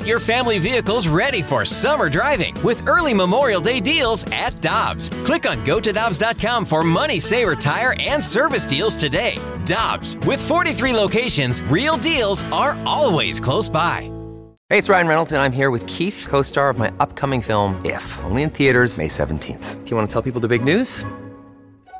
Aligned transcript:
Get 0.00 0.08
your 0.08 0.18
family 0.18 0.58
vehicles 0.58 1.08
ready 1.08 1.42
for 1.42 1.62
summer 1.62 2.08
driving 2.08 2.54
with 2.62 2.88
early 2.88 3.12
Memorial 3.12 3.60
Day 3.60 3.80
deals 3.80 4.24
at 4.32 4.58
Dobbs. 4.62 5.10
Click 5.26 5.46
on 5.46 5.62
gotodobbs.com 5.66 6.64
for 6.64 6.82
money 6.82 7.20
saver 7.20 7.54
tire 7.54 7.94
and 8.00 8.24
service 8.24 8.64
deals 8.64 8.96
today. 8.96 9.36
Dobbs, 9.66 10.16
with 10.26 10.40
43 10.40 10.94
locations, 10.94 11.62
real 11.64 11.98
deals 11.98 12.50
are 12.50 12.78
always 12.86 13.40
close 13.40 13.68
by. 13.68 14.10
Hey, 14.70 14.78
it's 14.78 14.88
Ryan 14.88 15.06
Reynolds, 15.06 15.32
and 15.32 15.42
I'm 15.42 15.52
here 15.52 15.70
with 15.70 15.86
Keith, 15.86 16.26
co 16.30 16.40
star 16.40 16.70
of 16.70 16.78
my 16.78 16.90
upcoming 16.98 17.42
film, 17.42 17.78
If, 17.84 18.18
only 18.24 18.42
in 18.42 18.48
theaters, 18.48 18.96
May 18.96 19.08
17th. 19.08 19.84
Do 19.84 19.90
you 19.90 19.96
want 19.98 20.08
to 20.08 20.12
tell 20.14 20.22
people 20.22 20.40
the 20.40 20.48
big 20.48 20.64
news? 20.64 21.04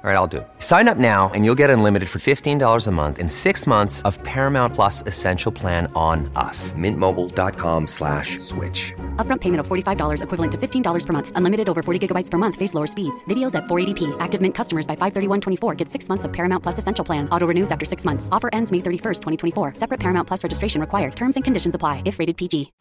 All 0.03 0.09
right, 0.09 0.17
I'll 0.17 0.27
do 0.27 0.39
it. 0.39 0.49
Sign 0.61 0.89
up 0.89 0.97
now 0.97 1.31
and 1.35 1.45
you'll 1.45 1.55
get 1.55 1.69
unlimited 1.69 2.09
for 2.09 2.21
$15 2.21 2.87
a 2.87 2.91
month 2.91 3.19
in 3.19 3.29
six 3.29 3.67
months 3.67 4.01
of 4.09 4.19
Paramount 4.23 4.75
Plus 4.75 5.03
Essential 5.07 5.53
Plan 5.53 5.93
on 5.95 6.33
us. 6.37 6.73
Mintmobile.com 6.73 7.87
slash 7.87 8.39
switch. 8.39 8.95
Upfront 9.17 9.43
payment 9.43 9.61
of 9.61 9.67
$45 9.67 10.23
equivalent 10.23 10.53
to 10.53 10.57
$15 10.57 11.07
per 11.07 11.13
month. 11.13 11.33
Unlimited 11.35 11.69
over 11.69 11.83
40 11.83 12.09
gigabytes 12.09 12.31
per 12.31 12.39
month. 12.39 12.57
Face 12.57 12.73
lower 12.73 12.87
speeds. 12.87 13.23
Videos 13.27 13.55
at 13.55 13.65
480p. 13.65 14.17
Active 14.21 14.41
Mint 14.41 14.55
customers 14.55 14.87
by 14.87 14.97
531.24 14.97 15.77
get 15.77 15.91
six 15.91 16.09
months 16.09 16.25
of 16.25 16.33
Paramount 16.33 16.63
Plus 16.63 16.79
Essential 16.79 17.05
Plan. 17.05 17.29
Auto 17.29 17.47
renews 17.47 17.71
after 17.71 17.85
six 17.85 18.07
months. 18.07 18.31
Offer 18.33 18.49
ends 18.55 18.73
May 18.73 18.79
31st, 18.79 19.21
2024. 19.53 19.75
Separate 19.75 20.01
Paramount 20.01 20.27
Plus 20.27 20.43
registration 20.43 20.81
required. 20.81 21.15
Terms 21.15 21.37
and 21.37 21.45
conditions 21.45 21.75
apply 21.75 22.01
if 22.07 22.19
rated 22.19 22.39
PG. 22.39 22.73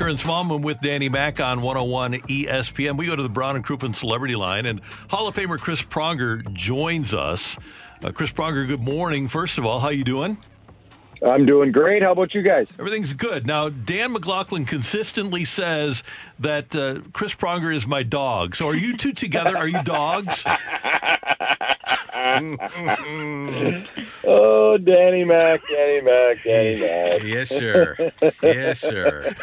Karraker 0.00 0.08
and 0.08 0.18
Smallmon 0.18 0.62
with 0.62 0.80
Danny 0.80 1.10
Mac 1.10 1.40
on 1.40 1.60
101 1.60 2.14
ESPN. 2.22 2.96
We 2.96 3.04
go 3.04 3.16
to 3.16 3.22
the 3.22 3.28
Brown 3.28 3.56
and 3.56 3.64
Crouppen 3.64 3.94
Celebrity 3.94 4.34
Line, 4.34 4.64
and 4.64 4.80
Hall 5.10 5.28
of 5.28 5.34
Famer 5.34 5.58
Chris 5.58 5.82
Pronger 5.82 6.50
joins 6.54 7.12
us. 7.12 7.58
Uh, 8.02 8.10
Chris 8.10 8.32
Pronger, 8.32 8.66
good 8.66 8.80
morning. 8.80 9.28
First 9.28 9.58
of 9.58 9.66
all, 9.66 9.78
how 9.78 9.90
you 9.90 10.02
doing? 10.02 10.38
I'm 11.22 11.44
doing 11.44 11.70
great. 11.70 12.02
How 12.02 12.12
about 12.12 12.34
you 12.34 12.40
guys? 12.40 12.66
Everything's 12.78 13.12
good. 13.12 13.46
Now, 13.46 13.68
Dan 13.68 14.12
McLaughlin 14.12 14.64
consistently 14.64 15.44
says 15.44 16.02
that 16.38 16.74
uh, 16.74 17.00
Chris 17.12 17.34
Pronger 17.34 17.74
is 17.74 17.86
my 17.86 18.02
dog. 18.02 18.56
So, 18.56 18.68
are 18.68 18.74
you 18.74 18.96
two 18.96 19.12
together? 19.12 19.54
Are 19.54 19.68
you 19.68 19.82
dogs? 19.82 20.42
oh, 24.24 24.78
Danny 24.78 25.24
Mac, 25.24 25.60
Danny 25.68 26.00
Mac, 26.00 26.42
Danny 26.44 26.80
Mac. 26.80 27.22
Yes, 27.22 27.48
sir. 27.48 28.12
Yes, 28.42 28.80
sir. 28.80 29.34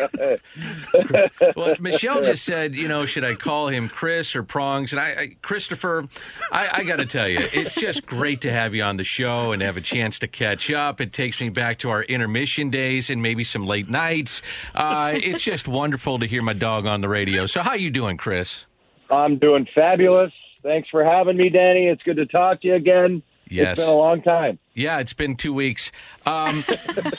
well, 1.55 1.75
Michelle 1.79 2.21
just 2.21 2.45
said, 2.45 2.75
you 2.75 2.87
know, 2.87 3.05
should 3.05 3.23
I 3.23 3.35
call 3.35 3.67
him 3.67 3.89
Chris 3.89 4.35
or 4.35 4.43
Prongs? 4.43 4.93
And 4.93 4.99
I, 4.99 5.05
I 5.05 5.35
Christopher, 5.41 6.07
I, 6.51 6.69
I 6.73 6.83
got 6.83 6.97
to 6.97 7.05
tell 7.05 7.27
you, 7.27 7.39
it's 7.53 7.75
just 7.75 8.05
great 8.05 8.41
to 8.41 8.51
have 8.51 8.75
you 8.75 8.83
on 8.83 8.97
the 8.97 9.03
show 9.03 9.51
and 9.51 9.61
have 9.61 9.77
a 9.77 9.81
chance 9.81 10.19
to 10.19 10.27
catch 10.27 10.71
up. 10.71 11.01
It 11.01 11.13
takes 11.13 11.41
me 11.41 11.49
back 11.49 11.79
to 11.79 11.89
our 11.89 12.03
intermission 12.03 12.69
days 12.69 13.09
and 13.09 13.21
maybe 13.21 13.43
some 13.43 13.65
late 13.65 13.89
nights. 13.89 14.41
Uh, 14.75 15.13
it's 15.15 15.43
just 15.43 15.67
wonderful 15.67 16.19
to 16.19 16.27
hear 16.27 16.41
my 16.41 16.53
dog 16.53 16.85
on 16.85 17.01
the 17.01 17.09
radio. 17.09 17.45
So, 17.45 17.61
how 17.61 17.73
you 17.73 17.89
doing, 17.89 18.17
Chris? 18.17 18.65
I'm 19.09 19.37
doing 19.37 19.67
fabulous. 19.73 20.33
Thanks 20.63 20.89
for 20.89 21.03
having 21.03 21.37
me, 21.37 21.49
Danny. 21.49 21.87
It's 21.87 22.03
good 22.03 22.17
to 22.17 22.25
talk 22.25 22.61
to 22.61 22.67
you 22.67 22.75
again. 22.75 23.23
Yes. 23.49 23.77
It's 23.77 23.81
been 23.81 23.89
a 23.89 23.97
long 23.97 24.21
time. 24.21 24.59
Yeah, 24.73 24.99
it's 24.99 25.13
been 25.13 25.35
two 25.35 25.53
weeks. 25.53 25.91
Um, 26.25 26.63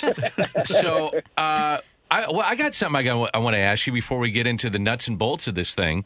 so, 0.64 1.19
uh, 1.36 1.78
I, 2.11 2.27
well, 2.31 2.42
I 2.45 2.55
got 2.55 2.75
something 2.75 2.97
I, 2.97 3.03
got, 3.03 3.31
I 3.34 3.39
want 3.39 3.55
to 3.55 3.59
ask 3.59 3.87
you 3.87 3.92
before 3.92 4.19
we 4.19 4.31
get 4.31 4.47
into 4.47 4.70
the 4.70 4.78
nuts 4.78 5.09
and 5.09 5.19
bolts 5.19 5.47
of 5.47 5.55
this 5.55 5.75
thing. 5.75 6.05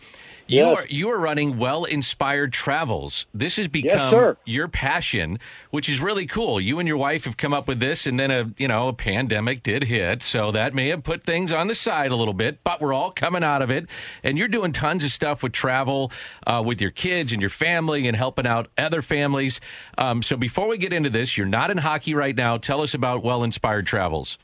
You 0.48 0.64
Yes. 0.64 0.77
are 0.77 0.86
you 0.89 1.09
are 1.11 1.19
running 1.19 1.56
well 1.56 1.84
inspired 1.84 2.53
travels. 2.53 3.27
This 3.33 3.56
has 3.56 3.69
become 3.69 4.12
sir. 4.12 4.37
your 4.44 4.66
passion, 4.66 5.38
which 5.71 5.88
is 5.88 6.00
really 6.00 6.26
cool. 6.26 6.60
You 6.60 6.81
and 6.81 6.88
your 6.88 6.97
wife 6.97 7.25
have 7.26 7.37
come 7.37 7.54
up 7.54 7.69
with 7.69 7.78
this, 7.78 8.06
and 8.06 8.19
then 8.19 8.32
a 8.32 8.50
you 8.59 8.66
know 8.66 8.88
a 8.88 8.93
pandemic 8.93 9.62
did 9.62 9.84
hit, 9.84 10.21
so 10.21 10.50
that 10.50 10.75
may 10.75 10.88
have 10.88 11.04
put 11.04 11.22
things 11.22 11.53
on 11.53 11.69
the 11.69 11.76
side 11.76 12.10
a 12.10 12.16
little 12.16 12.34
bit. 12.34 12.59
But 12.65 12.81
we're 12.81 12.93
all 12.93 13.12
coming 13.12 13.44
out 13.44 13.62
of 13.62 13.71
it, 13.71 13.87
and 14.25 14.37
you're 14.37 14.49
doing 14.49 14.72
tons 14.72 15.05
of 15.05 15.12
stuff 15.12 15.44
with 15.44 15.53
travel, 15.53 16.10
uh, 16.44 16.60
with 16.66 16.81
your 16.81 16.91
kids 16.91 17.31
and 17.31 17.41
your 17.41 17.49
family, 17.49 18.09
and 18.09 18.16
helping 18.16 18.47
out 18.47 18.69
other 18.76 19.00
families. 19.00 19.60
Um, 19.97 20.22
so 20.22 20.37
before 20.37 20.66
we 20.66 20.76
get 20.76 20.93
into 20.93 21.09
this, 21.09 21.38
you're 21.38 21.47
not 21.47 21.71
in 21.71 21.78
hockey 21.78 22.15
right 22.15 22.37
now. 22.37 22.56
Tell 22.59 22.82
us 22.82 22.94
about 22.94 23.22
well 23.22 23.44
inspired 23.44 23.87
travels. 23.87 24.38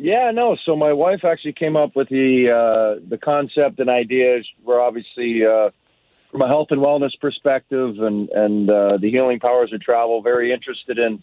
Yeah, 0.00 0.30
no. 0.32 0.56
So 0.64 0.76
my 0.76 0.92
wife 0.92 1.24
actually 1.24 1.54
came 1.54 1.76
up 1.76 1.96
with 1.96 2.08
the 2.08 2.50
uh, 2.50 3.04
the 3.10 3.18
concept 3.18 3.80
and 3.80 3.90
ideas. 3.90 4.46
We're 4.64 4.80
obviously 4.80 5.44
uh, 5.44 5.70
from 6.30 6.42
a 6.42 6.46
health 6.46 6.68
and 6.70 6.80
wellness 6.80 7.18
perspective 7.20 7.96
and 7.98 8.28
and 8.28 8.70
uh, 8.70 8.98
the 8.98 9.10
healing 9.10 9.40
powers 9.40 9.72
of 9.72 9.80
travel. 9.80 10.22
Very 10.22 10.52
interested 10.52 10.98
in 10.98 11.20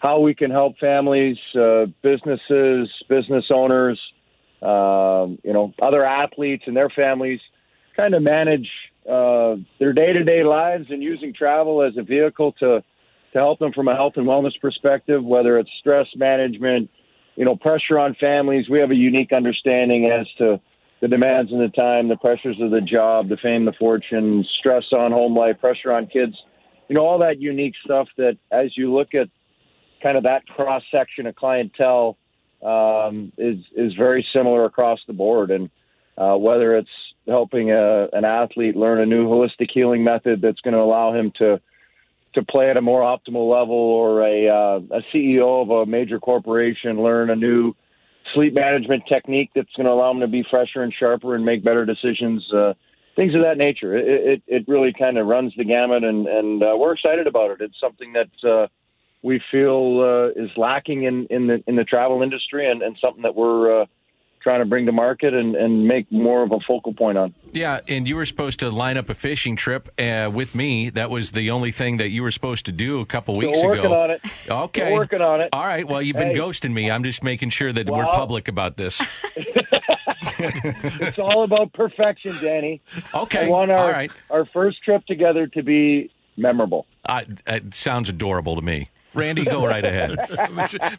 how 0.00 0.18
we 0.18 0.34
can 0.34 0.50
help 0.50 0.78
families, 0.78 1.36
uh, 1.54 1.86
businesses, 2.02 2.90
business 3.08 3.44
owners, 3.54 4.00
um, 4.62 5.38
you 5.44 5.52
know, 5.52 5.72
other 5.80 6.04
athletes 6.04 6.64
and 6.66 6.76
their 6.76 6.90
families, 6.90 7.40
kind 7.96 8.14
of 8.14 8.22
manage 8.22 8.68
uh, 9.08 9.54
their 9.78 9.92
day 9.92 10.12
to 10.12 10.24
day 10.24 10.42
lives 10.42 10.86
and 10.90 11.04
using 11.04 11.32
travel 11.32 11.82
as 11.82 11.96
a 11.96 12.02
vehicle 12.02 12.50
to 12.58 12.82
to 13.32 13.38
help 13.38 13.60
them 13.60 13.72
from 13.72 13.86
a 13.86 13.94
health 13.94 14.14
and 14.16 14.26
wellness 14.26 14.60
perspective, 14.60 15.22
whether 15.22 15.56
it's 15.56 15.70
stress 15.78 16.08
management 16.16 16.90
you 17.38 17.44
know, 17.44 17.54
pressure 17.54 18.00
on 18.00 18.16
families. 18.16 18.68
We 18.68 18.80
have 18.80 18.90
a 18.90 18.96
unique 18.96 19.32
understanding 19.32 20.10
as 20.10 20.26
to 20.38 20.60
the 21.00 21.06
demands 21.06 21.52
and 21.52 21.60
the 21.60 21.68
time, 21.68 22.08
the 22.08 22.16
pressures 22.16 22.60
of 22.60 22.72
the 22.72 22.80
job, 22.80 23.28
the 23.28 23.36
fame, 23.36 23.64
the 23.64 23.72
fortune, 23.72 24.44
stress 24.58 24.86
on 24.92 25.12
home 25.12 25.36
life, 25.36 25.60
pressure 25.60 25.92
on 25.92 26.08
kids. 26.08 26.34
You 26.88 26.96
know, 26.96 27.06
all 27.06 27.18
that 27.20 27.40
unique 27.40 27.74
stuff 27.84 28.08
that 28.16 28.38
as 28.50 28.76
you 28.76 28.92
look 28.92 29.14
at 29.14 29.28
kind 30.02 30.16
of 30.16 30.24
that 30.24 30.48
cross 30.48 30.82
section 30.90 31.28
of 31.28 31.36
clientele 31.36 32.18
um, 32.60 33.32
is 33.38 33.58
is 33.76 33.94
very 33.94 34.26
similar 34.32 34.64
across 34.64 34.98
the 35.06 35.12
board. 35.12 35.52
And 35.52 35.70
uh, 36.16 36.36
whether 36.36 36.76
it's 36.76 36.90
helping 37.28 37.70
a, 37.70 38.08
an 38.12 38.24
athlete 38.24 38.74
learn 38.74 39.00
a 39.00 39.06
new 39.06 39.28
holistic 39.28 39.70
healing 39.72 40.02
method 40.02 40.40
that's 40.40 40.60
going 40.62 40.74
to 40.74 40.80
allow 40.80 41.14
him 41.14 41.30
to 41.38 41.60
to 42.38 42.44
play 42.44 42.70
at 42.70 42.76
a 42.76 42.82
more 42.82 43.02
optimal 43.02 43.50
level, 43.50 43.74
or 43.74 44.22
a 44.22 44.48
uh, 44.48 44.80
a 44.90 45.02
CEO 45.14 45.62
of 45.62 45.70
a 45.70 45.86
major 45.86 46.18
corporation 46.18 47.02
learn 47.02 47.30
a 47.30 47.36
new 47.36 47.74
sleep 48.34 48.54
management 48.54 49.04
technique 49.10 49.50
that's 49.54 49.72
going 49.76 49.86
to 49.86 49.92
allow 49.92 50.10
him 50.10 50.20
to 50.20 50.28
be 50.28 50.44
fresher 50.50 50.82
and 50.82 50.92
sharper 50.92 51.34
and 51.34 51.44
make 51.44 51.64
better 51.64 51.84
decisions. 51.84 52.44
Uh, 52.52 52.74
things 53.16 53.34
of 53.34 53.42
that 53.42 53.58
nature. 53.58 53.96
It 53.96 54.06
it, 54.06 54.42
it 54.46 54.68
really 54.68 54.92
kind 54.92 55.18
of 55.18 55.26
runs 55.26 55.52
the 55.56 55.64
gamut, 55.64 56.04
and 56.04 56.26
and 56.26 56.62
uh, 56.62 56.74
we're 56.76 56.94
excited 56.94 57.26
about 57.26 57.50
it. 57.50 57.60
It's 57.60 57.80
something 57.80 58.14
that 58.14 58.48
uh, 58.48 58.68
we 59.22 59.40
feel 59.50 60.00
uh, 60.00 60.42
is 60.42 60.50
lacking 60.56 61.04
in 61.04 61.26
in 61.30 61.46
the 61.48 61.62
in 61.66 61.76
the 61.76 61.84
travel 61.84 62.22
industry, 62.22 62.70
and, 62.70 62.82
and 62.82 62.96
something 63.00 63.22
that 63.22 63.34
we're 63.34 63.82
uh, 63.82 63.86
trying 64.40 64.60
to 64.60 64.64
bring 64.66 64.86
to 64.86 64.92
market 64.92 65.34
and, 65.34 65.54
and 65.56 65.86
make 65.86 66.10
more 66.12 66.42
of 66.42 66.52
a 66.52 66.58
focal 66.66 66.92
point 66.94 67.18
on. 67.18 67.34
Yeah, 67.52 67.80
and 67.88 68.06
you 68.08 68.16
were 68.16 68.26
supposed 68.26 68.60
to 68.60 68.70
line 68.70 68.96
up 68.96 69.08
a 69.10 69.14
fishing 69.14 69.56
trip 69.56 69.88
uh, 70.00 70.30
with 70.32 70.54
me. 70.54 70.90
That 70.90 71.10
was 71.10 71.32
the 71.32 71.50
only 71.50 71.72
thing 71.72 71.98
that 71.98 72.08
you 72.10 72.22
were 72.22 72.30
supposed 72.30 72.66
to 72.66 72.72
do 72.72 73.00
a 73.00 73.06
couple 73.06 73.36
weeks 73.36 73.58
Still 73.58 73.70
working 73.70 73.84
ago. 73.86 74.02
on 74.02 74.10
it. 74.10 74.20
Okay, 74.48 74.80
Still 74.80 74.94
working 74.94 75.20
on 75.20 75.40
it. 75.42 75.50
All 75.52 75.66
right. 75.66 75.86
Well, 75.86 76.00
you've 76.00 76.16
been 76.16 76.28
Hey. 76.28 76.38
ghosting 76.38 76.72
me. 76.72 76.90
I'm 76.90 77.04
just 77.04 77.22
making 77.22 77.50
sure 77.50 77.72
that 77.72 77.86
we're 77.88 77.98
Well- 78.06 78.12
public 78.14 78.48
about 78.48 78.76
this. 78.76 79.00
It's 80.40 81.18
all 81.18 81.42
about 81.44 81.72
perfection, 81.72 82.36
Danny. 82.40 82.80
Okay. 83.14 83.46
I 83.46 83.48
want 83.48 83.70
our 83.70 83.78
All 83.78 83.90
right. 83.90 84.10
our 84.30 84.44
first 84.46 84.82
trip 84.82 85.04
together 85.06 85.46
to 85.48 85.62
be 85.62 86.10
memorable. 86.36 86.86
Uh, 87.04 87.22
it 87.46 87.74
sounds 87.74 88.08
adorable 88.08 88.54
to 88.56 88.62
me. 88.62 88.86
Randy, 89.14 89.44
go 89.44 89.66
right 89.66 89.84
ahead. 89.84 90.16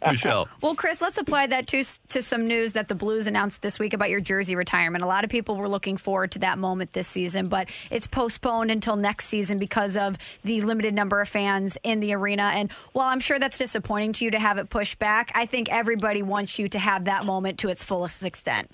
Michelle. 0.06 0.48
Well, 0.60 0.74
Chris, 0.74 1.00
let's 1.00 1.18
apply 1.18 1.46
that 1.48 1.66
to 1.68 1.84
to 2.08 2.22
some 2.22 2.46
news 2.46 2.72
that 2.72 2.88
the 2.88 2.94
Blues 2.94 3.26
announced 3.26 3.62
this 3.62 3.78
week 3.78 3.94
about 3.94 4.10
your 4.10 4.20
jersey 4.20 4.56
retirement. 4.56 5.04
A 5.04 5.06
lot 5.06 5.24
of 5.24 5.30
people 5.30 5.56
were 5.56 5.68
looking 5.68 5.96
forward 5.96 6.32
to 6.32 6.38
that 6.40 6.58
moment 6.58 6.92
this 6.92 7.08
season, 7.08 7.48
but 7.48 7.68
it's 7.90 8.06
postponed 8.06 8.70
until 8.70 8.96
next 8.96 9.26
season 9.26 9.58
because 9.58 9.96
of 9.96 10.16
the 10.42 10.60
limited 10.62 10.94
number 10.94 11.20
of 11.20 11.28
fans 11.28 11.78
in 11.82 12.00
the 12.00 12.12
arena. 12.14 12.50
And 12.54 12.70
while 12.92 13.08
I'm 13.08 13.20
sure 13.20 13.38
that's 13.38 13.58
disappointing 13.58 14.12
to 14.14 14.24
you 14.24 14.30
to 14.32 14.38
have 14.38 14.58
it 14.58 14.70
pushed 14.70 14.98
back, 14.98 15.30
I 15.34 15.46
think 15.46 15.68
everybody 15.70 16.22
wants 16.22 16.58
you 16.58 16.68
to 16.70 16.78
have 16.78 17.04
that 17.04 17.24
moment 17.24 17.58
to 17.60 17.68
its 17.68 17.84
fullest 17.84 18.24
extent. 18.24 18.70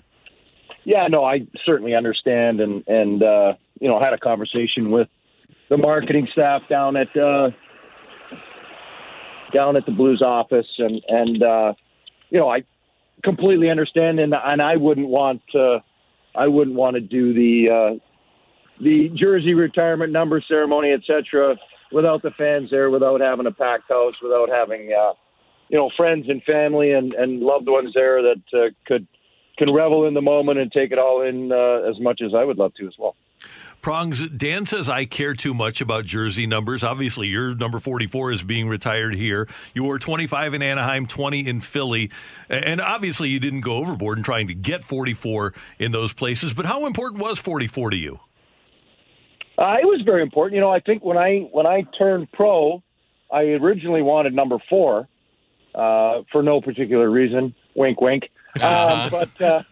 Yeah, 0.83 1.07
no, 1.07 1.23
I 1.23 1.45
certainly 1.65 1.93
understand, 1.93 2.61
and 2.61 2.87
and 2.87 3.21
uh, 3.21 3.53
you 3.79 3.87
know, 3.87 3.99
had 3.99 4.13
a 4.13 4.17
conversation 4.17 4.89
with 4.89 5.09
the 5.69 5.77
marketing 5.77 6.27
staff 6.31 6.61
down 6.69 6.95
at 6.95 7.15
uh, 7.15 7.49
down 9.53 9.75
at 9.75 9.85
the 9.85 9.91
Blues 9.91 10.21
office, 10.21 10.67
and 10.77 11.01
and 11.07 11.43
uh, 11.43 11.73
you 12.29 12.39
know, 12.39 12.49
I 12.49 12.63
completely 13.23 13.69
understand, 13.69 14.19
and 14.19 14.33
and 14.33 14.61
I 14.61 14.75
wouldn't 14.75 15.07
want 15.07 15.41
uh, 15.55 15.79
I 16.35 16.47
wouldn't 16.47 16.75
want 16.75 16.95
to 16.95 17.01
do 17.01 17.33
the 17.33 17.73
uh, 17.73 18.83
the 18.83 19.09
jersey 19.15 19.53
retirement 19.53 20.11
number 20.11 20.41
ceremony, 20.47 20.91
etc., 20.91 21.57
without 21.91 22.21
the 22.21 22.31
fans 22.31 22.69
there, 22.69 22.89
without 22.89 23.21
having 23.21 23.47
a 23.47 23.51
packed 23.51 23.89
house, 23.89 24.15
without 24.21 24.49
having 24.49 24.91
uh, 24.93 25.13
you 25.69 25.77
know 25.77 25.89
friends 25.97 26.25
and 26.29 26.43
family 26.43 26.91
and, 26.91 27.13
and 27.13 27.41
loved 27.41 27.67
ones 27.67 27.91
there 27.93 28.21
that 28.21 28.41
uh, 28.53 28.69
could 28.85 29.07
can 29.57 29.73
revel 29.73 30.05
in 30.05 30.13
the 30.13 30.21
moment 30.21 30.59
and 30.59 30.71
take 30.71 30.91
it 30.91 30.99
all 30.99 31.21
in 31.21 31.51
uh, 31.51 31.89
as 31.89 31.99
much 31.99 32.21
as 32.23 32.33
I 32.35 32.43
would 32.43 32.57
love 32.57 32.73
to 32.75 32.87
as 32.87 32.93
well. 32.99 33.15
Prongs, 33.81 34.27
Dan 34.29 34.65
says 34.65 34.89
I 34.89 35.05
care 35.05 35.33
too 35.33 35.53
much 35.53 35.79
about 35.81 36.05
jersey 36.05 36.45
numbers. 36.45 36.83
Obviously, 36.83 37.27
your 37.27 37.55
number 37.55 37.79
44 37.79 38.31
is 38.31 38.43
being 38.43 38.67
retired 38.67 39.15
here. 39.15 39.47
You 39.73 39.83
wore 39.83 39.99
25 39.99 40.55
in 40.55 40.61
Anaheim, 40.61 41.07
20 41.07 41.47
in 41.47 41.61
Philly. 41.61 42.11
And 42.49 42.81
obviously, 42.81 43.29
you 43.29 43.39
didn't 43.39 43.61
go 43.61 43.77
overboard 43.77 44.17
in 44.17 44.23
trying 44.23 44.47
to 44.47 44.53
get 44.53 44.83
44 44.83 45.53
in 45.79 45.91
those 45.91 46.11
places. 46.11 46.53
But 46.53 46.65
how 46.65 46.85
important 46.85 47.21
was 47.21 47.39
44 47.39 47.91
to 47.91 47.97
you? 47.97 48.19
Uh, 49.57 49.77
it 49.81 49.85
was 49.85 50.01
very 50.05 50.21
important. 50.21 50.55
You 50.55 50.61
know, 50.61 50.69
I 50.69 50.79
think 50.79 51.03
when 51.03 51.17
I 51.17 51.47
when 51.51 51.65
I 51.65 51.83
turned 51.97 52.31
pro, 52.31 52.83
I 53.31 53.41
originally 53.41 54.01
wanted 54.01 54.33
number 54.33 54.57
four 54.69 55.07
uh, 55.73 56.21
for 56.31 56.43
no 56.43 56.61
particular 56.61 57.09
reason. 57.09 57.55
Wink, 57.75 58.01
wink. 58.01 58.29
Um, 58.61 59.11
but 59.11 59.41
uh, 59.41 59.63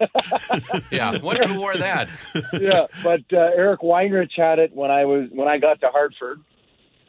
yeah, 0.91 1.17
wonder 1.17 1.47
who 1.47 1.59
wore 1.59 1.75
that. 1.75 2.07
yeah, 2.53 2.85
but 3.03 3.21
uh, 3.33 3.49
Eric 3.55 3.79
Weinrich 3.81 4.31
had 4.35 4.59
it 4.59 4.75
when 4.75 4.91
I 4.91 5.05
was 5.05 5.27
when 5.31 5.47
I 5.47 5.57
got 5.57 5.79
to 5.81 5.87
Hartford, 5.87 6.41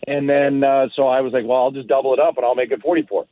and 0.07 0.29
then 0.29 0.65
uh, 0.65 0.89
so 0.97 1.07
I 1.07 1.21
was 1.21 1.35
like, 1.35 1.45
well, 1.45 1.65
I'll 1.65 1.71
just 1.73 1.89
double 1.89 2.15
it 2.15 2.21
up 2.21 2.39
and 2.39 2.47
I'll 2.47 2.55
make 2.55 2.71
it 2.71 2.81
44. 2.81 3.27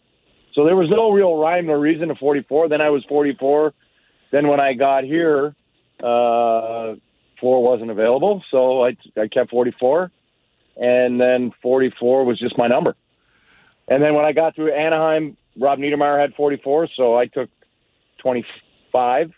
So 0.55 0.65
there 0.65 0.77
was 0.77 0.91
no 0.91 1.11
real 1.11 1.37
rhyme 1.37 1.71
or 1.71 1.79
reason 1.79 2.09
to 2.09 2.15
44. 2.17 2.69
Then 2.69 2.83
I 2.83 2.91
was 2.91 3.03
44. 3.09 3.73
Then 4.31 4.49
when 4.49 4.61
I 4.61 4.75
got 4.75 5.05
here, 5.05 5.55
uh, 6.01 6.97
four 7.41 7.63
wasn't 7.63 7.91
available, 7.91 8.43
so 8.51 8.85
I 8.85 8.97
I 9.17 9.29
kept 9.29 9.51
44, 9.51 10.11
and 10.77 11.21
then 11.21 11.53
44 11.63 12.25
was 12.25 12.39
just 12.39 12.59
my 12.59 12.67
number. 12.67 12.95
And 13.89 14.03
then 14.03 14.15
when 14.15 14.25
I 14.25 14.33
got 14.33 14.55
through 14.55 14.73
Anaheim, 14.73 15.37
Rob 15.59 15.79
Niedermayer 15.79 16.21
had 16.21 16.35
44, 16.35 16.89
so 16.97 17.17
I 17.17 17.27
took 17.27 17.51
25 18.25 19.33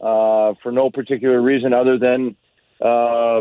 uh, 0.00 0.54
for 0.62 0.70
no 0.70 0.90
particular 0.90 1.40
reason 1.40 1.74
other 1.74 1.98
than 1.98 2.36
uh, 2.80 3.40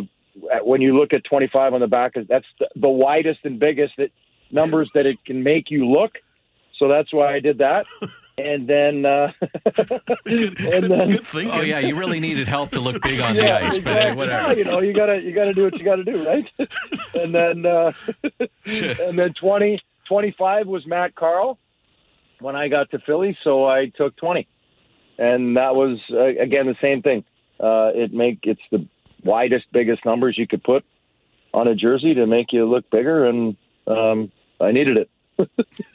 when 0.63 0.81
you 0.81 0.97
look 0.97 1.13
at 1.13 1.23
25 1.25 1.73
on 1.73 1.81
the 1.81 1.87
back, 1.87 2.13
that's 2.29 2.45
the, 2.59 2.69
the 2.77 2.89
widest 2.89 3.41
and 3.43 3.59
biggest 3.59 3.93
that, 3.97 4.09
numbers 4.51 4.89
that 4.95 5.05
it 5.05 5.23
can 5.25 5.43
make 5.43 5.69
you 5.69 5.85
look. 5.85 6.13
So 6.79 6.87
that's 6.87 7.13
why 7.13 7.35
I 7.35 7.39
did 7.39 7.57
that. 7.57 7.85
And 8.37 8.67
then, 8.67 9.05
uh, 9.05 9.31
good, 10.25 10.59
and 10.59 10.89
then, 10.89 11.19
oh 11.51 11.61
yeah, 11.61 11.79
you 11.79 11.95
really 11.95 12.19
needed 12.19 12.47
help 12.47 12.71
to 12.71 12.79
look 12.79 13.01
big 13.03 13.19
on 13.19 13.35
yeah, 13.35 13.41
the 13.41 13.65
ice, 13.65 13.77
exactly. 13.77 13.81
but 13.83 14.01
hey, 14.01 14.13
whatever. 14.13 14.47
Yeah, 14.47 14.57
you 14.57 14.63
know, 14.63 14.81
you 14.81 14.93
gotta 14.93 15.21
you 15.21 15.35
gotta 15.35 15.53
do 15.53 15.65
what 15.65 15.77
you 15.77 15.85
gotta 15.85 16.03
do, 16.03 16.25
right? 16.25 16.49
and 17.13 17.35
then, 17.35 17.65
uh, 17.65 17.91
and 18.65 19.19
then 19.19 19.33
20, 19.39 19.79
25 20.07 20.65
was 20.65 20.87
Matt 20.87 21.13
Carle 21.13 21.59
when 22.39 22.55
I 22.55 22.69
got 22.69 22.89
to 22.91 22.99
Philly, 23.05 23.37
so 23.43 23.65
I 23.65 23.91
took 23.95 24.15
20 24.15 24.47
and 25.17 25.57
that 25.57 25.75
was 25.75 25.99
uh, 26.11 26.23
again 26.23 26.67
the 26.67 26.75
same 26.83 27.01
thing. 27.01 27.23
Uh, 27.59 27.91
it 27.93 28.13
make 28.13 28.39
it's 28.43 28.61
the 28.71 28.87
widest, 29.23 29.65
biggest 29.71 30.05
numbers 30.05 30.37
you 30.37 30.47
could 30.47 30.63
put 30.63 30.83
on 31.53 31.67
a 31.67 31.75
jersey 31.75 32.15
to 32.15 32.25
make 32.25 32.51
you 32.51 32.65
look 32.65 32.89
bigger, 32.89 33.25
and 33.25 33.55
um, 33.87 34.31
I 34.59 34.71
needed 34.71 34.97
it. 34.97 35.09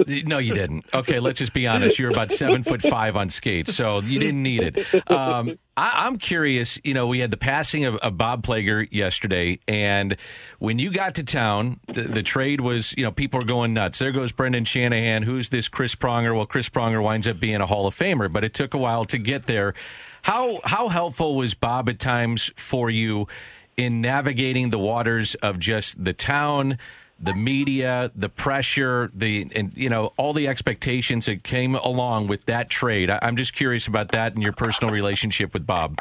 No, 0.07 0.39
you 0.39 0.55
didn't. 0.55 0.85
Okay, 0.93 1.21
let's 1.21 1.39
just 1.39 1.53
be 1.53 1.67
honest. 1.67 1.99
You're 1.99 2.11
about 2.11 2.33
seven 2.33 2.63
foot 2.63 2.83
five 2.83 3.17
on 3.17 3.31
skates, 3.31 3.75
so 3.75 4.01
you 4.01 4.19
didn't 4.19 4.43
need 4.43 4.63
it. 4.63 5.11
Um, 5.11 5.59
I, 5.77 6.07
am 6.07 6.19
curious. 6.19 6.79
You 6.83 6.95
know, 6.95 7.07
we 7.07 7.21
had 7.21 7.31
the 7.31 7.37
passing 7.37 7.85
of, 7.85 7.97
of, 7.97 8.19
Bob 8.19 8.43
Plager 8.43 8.87
yesterday, 8.91 9.61
and 9.69 10.17
when 10.59 10.79
you 10.79 10.91
got 10.91 11.15
to 11.17 11.23
town, 11.23 11.81
the, 11.87 12.03
the, 12.03 12.23
trade 12.23 12.61
was, 12.61 12.95
you 12.97 13.05
know, 13.05 13.13
people 13.13 13.41
are 13.41 13.45
going 13.45 13.75
nuts. 13.75 14.01
There 14.01 14.11
goes 14.11 14.33
Brendan 14.33 14.65
Shanahan. 14.65 15.23
Who's 15.23 15.51
this 15.51 15.69
Chris 15.69 15.95
Pronger? 15.95 16.35
Well, 16.35 16.47
Chris 16.47 16.69
Pronger 16.69 17.03
winds 17.03 17.27
up 17.27 17.39
being 17.39 17.61
a 17.61 17.67
Hall 17.67 17.87
of 17.87 17.97
Famer, 17.97 18.33
but 18.33 18.45
it 18.45 18.55
took 18.55 18.75
a 18.75 18.79
while 18.79 19.05
to 19.07 19.19
get 19.19 19.47
there. 19.47 19.75
How 20.23 20.61
how 20.65 20.89
helpful 20.89 21.37
was 21.37 21.55
Bob 21.55 21.89
at 21.89 21.99
times 21.99 22.51
for 22.57 22.91
you 22.91 23.29
in 23.77 24.01
navigating 24.01 24.71
the 24.71 24.79
waters 24.79 25.37
of 25.37 25.59
just 25.59 26.03
the 26.03 26.13
town? 26.13 26.79
The 27.21 27.35
media, 27.35 28.11
the 28.15 28.29
pressure, 28.29 29.11
the 29.15 29.51
and 29.55 29.73
you 29.75 29.89
know 29.89 30.13
all 30.17 30.33
the 30.33 30.49
expectations 30.49 31.27
that 31.27 31.43
came 31.43 31.75
along 31.75 32.29
with 32.29 32.45
that 32.47 32.71
trade. 32.71 33.11
I, 33.11 33.19
am 33.23 33.37
just 33.37 33.55
curious 33.55 33.87
about 33.87 34.13
that 34.13 34.35
and 34.35 34.43
your 34.43 34.53
personal 34.53 34.93
relationship 34.93 35.53
with 35.53 35.67
Bob. 35.67 35.99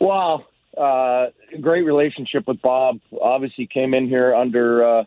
Well, 0.00 0.46
uh, 0.76 1.26
great 1.60 1.82
relationship 1.82 2.46
with 2.46 2.62
Bob. 2.62 3.00
Obviously, 3.20 3.66
came 3.66 3.94
in 3.94 4.08
here 4.08 4.34
under 4.34 4.84
uh, 4.84 5.04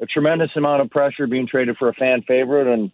a 0.00 0.06
tremendous 0.06 0.50
amount 0.56 0.82
of 0.82 0.90
pressure, 0.90 1.26
being 1.26 1.46
traded 1.46 1.76
for 1.76 1.88
a 1.88 1.94
fan 1.94 2.22
favorite, 2.22 2.66
and 2.66 2.90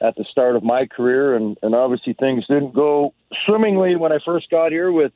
at 0.00 0.16
the 0.16 0.24
start 0.30 0.56
of 0.56 0.64
my 0.64 0.86
career, 0.86 1.36
and, 1.36 1.56
and 1.62 1.74
obviously 1.74 2.12
things 2.14 2.44
didn't 2.48 2.74
go 2.74 3.14
swimmingly 3.46 3.94
when 3.94 4.10
I 4.10 4.18
first 4.24 4.50
got 4.50 4.72
here 4.72 4.90
with 4.90 5.12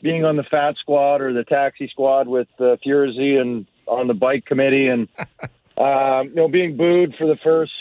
being 0.00 0.24
on 0.24 0.36
the 0.36 0.44
fat 0.44 0.76
squad 0.78 1.20
or 1.20 1.32
the 1.32 1.44
taxi 1.44 1.88
squad 1.88 2.28
with 2.28 2.48
uh, 2.60 2.76
and 2.84 3.66
on 3.86 4.06
the 4.06 4.14
bike 4.14 4.44
committee, 4.44 4.88
and 4.88 5.08
um, 5.76 6.28
you 6.28 6.34
know, 6.34 6.48
being 6.48 6.76
booed 6.76 7.14
for 7.16 7.26
the 7.26 7.36
first, 7.42 7.72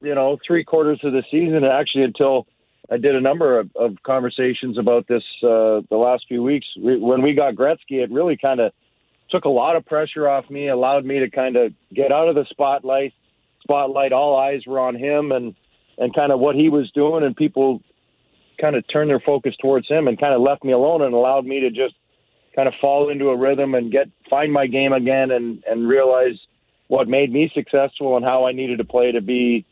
you 0.00 0.14
know, 0.14 0.38
three 0.46 0.64
quarters 0.64 1.00
of 1.02 1.12
the 1.12 1.22
season. 1.30 1.64
Actually, 1.64 2.04
until 2.04 2.46
I 2.90 2.96
did 2.96 3.14
a 3.14 3.20
number 3.20 3.58
of, 3.58 3.70
of 3.76 3.96
conversations 4.02 4.76
about 4.76 5.06
this 5.06 5.22
uh, 5.42 5.80
the 5.88 5.96
last 5.96 6.24
few 6.26 6.42
weeks. 6.42 6.66
When 6.76 7.22
we 7.22 7.34
got 7.34 7.54
Gretzky, 7.54 8.02
it 8.02 8.10
really 8.10 8.36
kind 8.36 8.58
of 8.58 8.72
took 9.30 9.44
a 9.44 9.48
lot 9.48 9.76
of 9.76 9.86
pressure 9.86 10.28
off 10.28 10.50
me, 10.50 10.68
allowed 10.68 11.04
me 11.04 11.20
to 11.20 11.30
kind 11.30 11.56
of 11.56 11.72
get 11.94 12.10
out 12.10 12.28
of 12.28 12.34
the 12.34 12.44
spotlight. 12.50 13.14
Spotlight, 13.62 14.12
all 14.12 14.36
eyes 14.36 14.62
were 14.66 14.80
on 14.80 14.96
him, 14.96 15.30
and 15.30 15.54
and 15.98 16.14
kind 16.14 16.32
of 16.32 16.40
what 16.40 16.56
he 16.56 16.68
was 16.68 16.90
doing, 16.92 17.22
and 17.22 17.36
people 17.36 17.80
kind 18.60 18.74
of 18.74 18.84
turned 18.88 19.10
their 19.10 19.20
focus 19.20 19.54
towards 19.60 19.86
him, 19.86 20.08
and 20.08 20.18
kind 20.18 20.34
of 20.34 20.40
left 20.40 20.64
me 20.64 20.72
alone, 20.72 21.02
and 21.02 21.14
allowed 21.14 21.46
me 21.46 21.60
to 21.60 21.70
just 21.70 21.94
kind 22.54 22.68
of 22.68 22.74
fall 22.80 23.10
into 23.10 23.28
a 23.28 23.36
rhythm 23.36 23.74
and 23.74 23.92
get 23.92 24.08
find 24.28 24.52
my 24.52 24.66
game 24.66 24.92
again 24.92 25.30
and 25.30 25.62
and 25.68 25.88
realize 25.88 26.38
what 26.88 27.08
made 27.08 27.32
me 27.32 27.50
successful 27.54 28.16
and 28.16 28.24
how 28.24 28.46
I 28.46 28.52
needed 28.52 28.78
to 28.78 28.84
play 28.84 29.12
to 29.12 29.20
be 29.20 29.64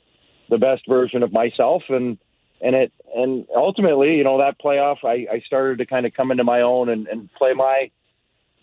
the 0.48 0.58
best 0.58 0.82
version 0.88 1.22
of 1.22 1.32
myself. 1.32 1.82
And 1.88 2.18
and 2.60 2.76
it 2.76 2.92
and 3.14 3.46
ultimately 3.54 4.16
you 4.16 4.24
know 4.24 4.38
that 4.38 4.60
playoff 4.60 4.98
I, 5.04 5.26
I 5.32 5.40
started 5.46 5.78
to 5.78 5.86
kind 5.86 6.06
of 6.06 6.14
come 6.14 6.30
into 6.30 6.44
my 6.44 6.60
own 6.62 6.88
and, 6.88 7.06
and 7.08 7.32
play 7.34 7.52
my 7.54 7.90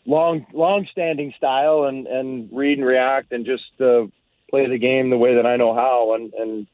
long 0.06 0.46
long 0.54 0.88
standing 0.92 1.34
style 1.38 1.84
and 1.84 2.08
and 2.08 2.50
read 2.52 2.78
and 2.78 2.88
react 2.88 3.32
and 3.32 3.46
just 3.46 3.64
uh, 3.82 4.06
play 4.50 4.68
the 4.68 4.78
game 4.78 5.10
the 5.10 5.18
way 5.18 5.36
that 5.36 5.46
I 5.46 5.58
know 5.58 5.74
how. 5.74 6.16
And 6.16 6.34
and 6.34 6.68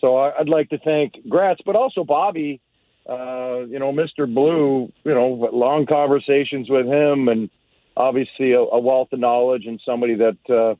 so 0.00 0.16
I'd 0.16 0.48
like 0.48 0.70
to 0.70 0.78
thank 0.78 1.14
Gretz 1.28 1.60
but 1.64 1.76
also 1.76 2.04
Bobby 2.04 2.60
uh, 3.08 3.60
you 3.66 3.78
know, 3.78 3.92
Mr. 3.92 4.32
Blue, 4.32 4.90
you 5.04 5.14
know, 5.14 5.48
long 5.52 5.86
conversations 5.86 6.70
with 6.70 6.86
him 6.86 7.28
and 7.28 7.50
obviously 7.96 8.52
a, 8.52 8.60
a 8.60 8.80
wealth 8.80 9.08
of 9.12 9.20
knowledge 9.20 9.66
and 9.66 9.80
somebody 9.84 10.16
that 10.16 10.38
uh, 10.48 10.74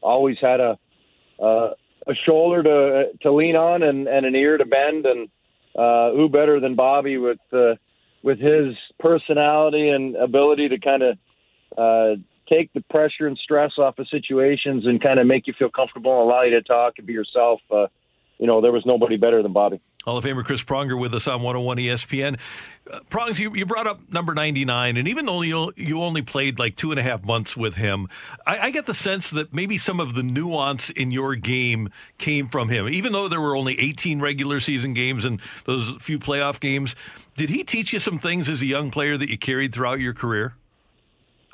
always 0.00 0.36
had 0.40 0.60
a 0.60 0.78
uh, 1.42 1.70
a 2.06 2.14
shoulder 2.26 2.62
to 2.62 3.18
to 3.22 3.32
lean 3.32 3.56
on 3.56 3.82
and, 3.82 4.06
and 4.06 4.26
an 4.26 4.34
ear 4.34 4.56
to 4.56 4.64
bend 4.64 5.06
and 5.06 5.28
uh, 5.76 6.12
who 6.12 6.28
better 6.28 6.60
than 6.60 6.76
Bobby 6.76 7.16
with 7.18 7.40
uh, 7.52 7.74
with 8.22 8.38
his 8.38 8.74
personality 9.00 9.88
and 9.88 10.14
ability 10.16 10.68
to 10.68 10.78
kind 10.78 11.02
of 11.02 11.18
uh, 11.76 12.20
take 12.48 12.72
the 12.72 12.80
pressure 12.90 13.26
and 13.26 13.38
stress 13.38 13.72
off 13.78 13.98
of 13.98 14.06
situations 14.08 14.86
and 14.86 15.02
kind 15.02 15.18
of 15.18 15.26
make 15.26 15.46
you 15.46 15.54
feel 15.58 15.70
comfortable 15.70 16.20
and 16.20 16.30
allow 16.30 16.42
you 16.42 16.50
to 16.50 16.62
talk 16.62 16.94
and 16.98 17.06
be 17.06 17.12
yourself. 17.12 17.60
Uh, 17.70 17.86
you 18.38 18.46
know, 18.46 18.60
there 18.60 18.72
was 18.72 18.84
nobody 18.84 19.16
better 19.16 19.42
than 19.42 19.52
Bobby. 19.52 19.80
Hall 20.04 20.18
of 20.18 20.24
Famer 20.24 20.44
Chris 20.44 20.62
Pronger 20.62 21.00
with 21.00 21.14
us 21.14 21.26
on 21.26 21.40
101 21.40 21.78
ESPN. 21.78 22.38
Uh, 22.90 23.00
Prongs, 23.08 23.38
you, 23.38 23.54
you 23.54 23.64
brought 23.64 23.86
up 23.86 24.12
number 24.12 24.34
99, 24.34 24.98
and 24.98 25.08
even 25.08 25.24
though 25.24 25.40
you, 25.40 25.72
you 25.76 26.02
only 26.02 26.20
played 26.20 26.58
like 26.58 26.76
two 26.76 26.90
and 26.90 27.00
a 27.00 27.02
half 27.02 27.24
months 27.24 27.56
with 27.56 27.76
him, 27.76 28.08
I, 28.46 28.58
I, 28.58 28.70
get 28.70 28.84
the 28.84 28.92
sense 28.92 29.30
that 29.30 29.54
maybe 29.54 29.78
some 29.78 30.00
of 30.00 30.14
the 30.14 30.22
nuance 30.22 30.90
in 30.90 31.10
your 31.10 31.36
game 31.36 31.88
came 32.18 32.48
from 32.48 32.68
him. 32.68 32.86
Even 32.88 33.12
though 33.12 33.28
there 33.28 33.40
were 33.40 33.56
only 33.56 33.80
18 33.80 34.20
regular 34.20 34.60
season 34.60 34.92
games 34.92 35.24
and 35.24 35.40
those 35.64 35.90
few 36.00 36.18
playoff 36.18 36.60
games, 36.60 36.94
did 37.36 37.48
he 37.48 37.64
teach 37.64 37.94
you 37.94 37.98
some 37.98 38.18
things 38.18 38.50
as 38.50 38.60
a 38.60 38.66
young 38.66 38.90
player 38.90 39.16
that 39.16 39.30
you 39.30 39.38
carried 39.38 39.72
throughout 39.72 40.00
your 40.00 40.12
career? 40.12 40.54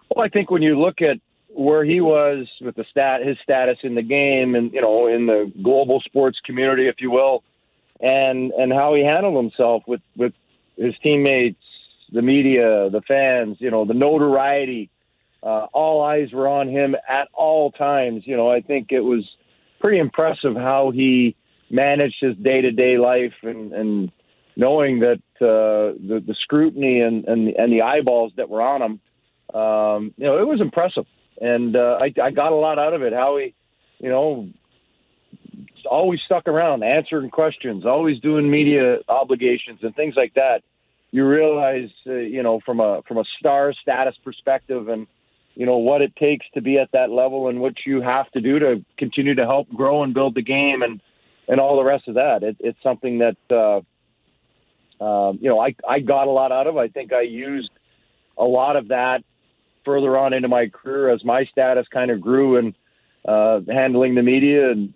Well, 0.09 0.25
I 0.25 0.29
think 0.29 0.51
when 0.51 0.63
you 0.63 0.81
look 0.81 1.03
at 1.03 1.19
where 1.54 1.85
he 1.85 2.00
was 2.00 2.47
with 2.61 2.76
the 2.76 2.85
stat, 2.90 3.26
his 3.26 3.37
status 3.42 3.78
in 3.83 3.95
the 3.95 4.02
game, 4.02 4.54
and 4.54 4.73
you 4.73 4.80
know, 4.80 5.07
in 5.07 5.26
the 5.26 5.52
global 5.62 6.00
sports 6.00 6.38
community, 6.45 6.88
if 6.88 6.97
you 6.99 7.11
will, 7.11 7.42
and 8.00 8.52
and 8.52 8.73
how 8.73 8.95
he 8.95 9.04
handled 9.04 9.37
himself 9.37 9.83
with 9.87 10.00
with 10.16 10.33
his 10.76 10.95
teammates, 11.02 11.61
the 12.12 12.23
media, 12.23 12.88
the 12.90 13.02
fans, 13.07 13.57
you 13.61 13.71
know, 13.71 13.85
the 13.85 13.95
notoriety. 13.95 14.90
Uh, 15.42 15.66
all 15.73 16.02
eyes 16.02 16.30
were 16.33 16.47
on 16.47 16.69
him 16.69 16.95
at 17.09 17.28
all 17.33 17.73
times. 17.73 18.25
You 18.26 18.37
know, 18.37 18.50
I 18.50 18.61
think 18.61 18.92
it 18.92 19.00
was 19.00 19.25
pretty 19.80 19.99
impressive 19.99 20.54
how 20.54 20.90
he 20.90 21.35
managed 21.71 22.16
his 22.21 22.37
day 22.37 22.61
to 22.61 22.71
day 22.71 22.99
life 22.99 23.35
and 23.42 23.73
and 23.73 24.12
knowing 24.57 25.00
that 25.00 25.21
uh, 25.40 25.97
the 26.07 26.23
the 26.25 26.37
scrutiny 26.42 27.00
and 27.00 27.25
and 27.25 27.49
and 27.49 27.73
the 27.73 27.83
eyeballs 27.83 28.33
that 28.37 28.49
were 28.49 28.62
on 28.62 28.83
him. 28.83 29.00
Um, 29.52 30.14
you 30.16 30.26
know, 30.26 30.38
it 30.38 30.47
was 30.47 30.61
impressive 30.61 31.07
and 31.40 31.75
uh, 31.75 31.99
I, 32.00 32.12
I 32.23 32.30
got 32.30 32.52
a 32.52 32.56
lot 32.56 32.78
out 32.78 32.94
of 32.94 33.02
it. 33.02 33.12
How 33.12 33.38
he, 33.38 33.54
you 33.99 34.09
know, 34.09 34.49
always 35.88 36.20
stuck 36.25 36.47
around, 36.47 36.82
answering 36.82 37.30
questions, 37.30 37.87
always 37.87 38.20
doing 38.20 38.50
media 38.50 38.99
obligations 39.09 39.80
and 39.82 39.94
things 39.94 40.14
like 40.16 40.35
that, 40.35 40.62
you 41.11 41.26
realize, 41.26 41.88
uh, 42.06 42.12
you 42.12 42.42
know, 42.42 42.61
from 42.64 42.80
a 42.80 43.02
from 43.09 43.18
a 43.18 43.25
star 43.38 43.73
status 43.73 44.14
perspective, 44.23 44.88
and 44.88 45.06
you 45.54 45.66
know 45.66 45.78
what 45.78 46.02
it 46.02 46.14
takes 46.16 46.47
to 46.54 46.61
be 46.61 46.78
at 46.78 46.92
that 46.92 47.11
level, 47.11 47.49
and 47.49 47.61
what 47.61 47.75
you 47.85 48.00
have 48.00 48.30
to 48.32 48.40
do 48.40 48.59
to 48.59 48.85
continue 48.97 49.35
to 49.35 49.44
help 49.44 49.68
grow 49.70 50.02
and 50.02 50.14
build 50.14 50.35
the 50.35 50.42
game, 50.42 50.82
and 50.82 51.00
and 51.49 51.59
all 51.59 51.76
the 51.76 51.85
rest 51.85 52.06
of 52.06 52.14
that. 52.14 52.42
It, 52.42 52.56
it's 52.61 52.78
something 52.82 53.18
that 53.18 53.37
uh, 53.50 55.04
um, 55.04 55.38
you 55.40 55.49
know 55.49 55.59
I 55.59 55.75
I 55.88 55.99
got 55.99 56.28
a 56.28 56.30
lot 56.30 56.52
out 56.52 56.68
of. 56.68 56.76
I 56.76 56.88
think 56.88 57.12
I 57.12 57.23
used 57.23 57.70
a 58.38 58.44
lot 58.44 58.76
of 58.76 58.88
that 58.88 59.25
further 59.85 60.17
on 60.17 60.33
into 60.33 60.49
my 60.49 60.69
career 60.69 61.11
as 61.11 61.25
my 61.25 61.45
status 61.45 61.87
kind 61.93 62.11
of 62.11 62.21
grew 62.21 62.57
and 62.57 62.75
uh, 63.27 63.61
handling 63.69 64.15
the 64.15 64.23
media 64.23 64.71
and 64.71 64.95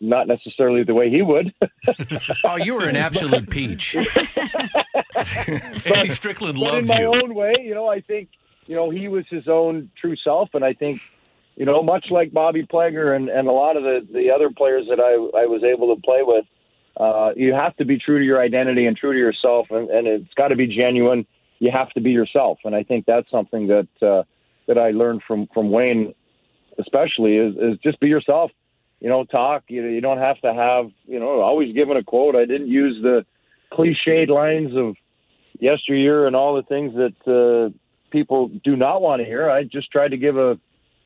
not 0.00 0.28
necessarily 0.28 0.82
the 0.82 0.94
way 0.94 1.10
he 1.10 1.22
would. 1.22 1.54
oh, 2.44 2.56
you 2.56 2.74
were 2.74 2.88
an 2.88 2.96
absolute 2.96 3.48
peach. 3.50 3.96
Andy 5.16 6.10
Strickland 6.10 6.58
but 6.58 6.64
loved 6.64 6.78
in 6.78 6.86
my 6.86 7.00
you. 7.00 7.06
own 7.06 7.34
way, 7.34 7.54
you 7.60 7.74
know, 7.74 7.88
I 7.88 8.00
think 8.00 8.28
you 8.66 8.76
know 8.76 8.90
he 8.90 9.08
was 9.08 9.24
his 9.30 9.48
own 9.48 9.90
true 10.00 10.16
self, 10.16 10.50
and 10.54 10.64
I 10.64 10.72
think 10.72 11.00
you 11.56 11.64
know 11.64 11.82
much 11.82 12.06
like 12.10 12.32
Bobby 12.32 12.64
Plager 12.64 13.14
and, 13.14 13.28
and 13.28 13.48
a 13.48 13.52
lot 13.52 13.76
of 13.76 13.82
the 13.82 14.06
the 14.12 14.30
other 14.30 14.50
players 14.50 14.86
that 14.88 15.00
I 15.00 15.12
I 15.38 15.46
was 15.46 15.62
able 15.64 15.94
to 15.94 16.00
play 16.02 16.22
with. 16.22 16.44
Uh, 16.98 17.32
you 17.36 17.52
have 17.52 17.76
to 17.76 17.84
be 17.84 17.98
true 17.98 18.18
to 18.18 18.24
your 18.24 18.40
identity 18.40 18.86
and 18.86 18.96
true 18.96 19.12
to 19.12 19.18
yourself, 19.18 19.66
and, 19.70 19.90
and 19.90 20.06
it's 20.06 20.32
got 20.34 20.48
to 20.48 20.56
be 20.56 20.66
genuine. 20.66 21.26
You 21.58 21.70
have 21.72 21.90
to 21.90 22.00
be 22.00 22.10
yourself, 22.10 22.58
and 22.64 22.74
I 22.74 22.82
think 22.82 23.06
that's 23.06 23.30
something 23.30 23.68
that 23.68 23.88
uh, 24.02 24.24
that 24.66 24.78
I 24.78 24.90
learned 24.90 25.22
from 25.26 25.46
from 25.54 25.70
Wayne, 25.70 26.14
especially 26.78 27.36
is, 27.36 27.56
is 27.56 27.78
just 27.78 28.00
be 28.00 28.08
yourself. 28.08 28.50
You 29.00 29.08
know, 29.08 29.24
talk. 29.24 29.64
You 29.68 29.84
you 29.86 30.00
don't 30.00 30.18
have 30.18 30.40
to 30.40 30.52
have 30.52 30.90
you 31.06 31.18
know 31.18 31.40
always 31.40 31.74
giving 31.74 31.96
a 31.96 32.04
quote. 32.04 32.36
I 32.36 32.44
didn't 32.44 32.68
use 32.68 33.02
the 33.02 33.24
cliched 33.72 34.28
lines 34.28 34.76
of 34.76 34.96
yesteryear 35.58 36.26
and 36.26 36.36
all 36.36 36.56
the 36.56 36.62
things 36.62 36.94
that 36.94 37.16
uh, 37.26 37.76
people 38.10 38.48
do 38.48 38.76
not 38.76 39.00
want 39.00 39.20
to 39.20 39.24
hear. 39.26 39.50
I 39.50 39.64
just 39.64 39.90
tried 39.90 40.08
to 40.08 40.16
give 40.16 40.36
a 40.36 40.58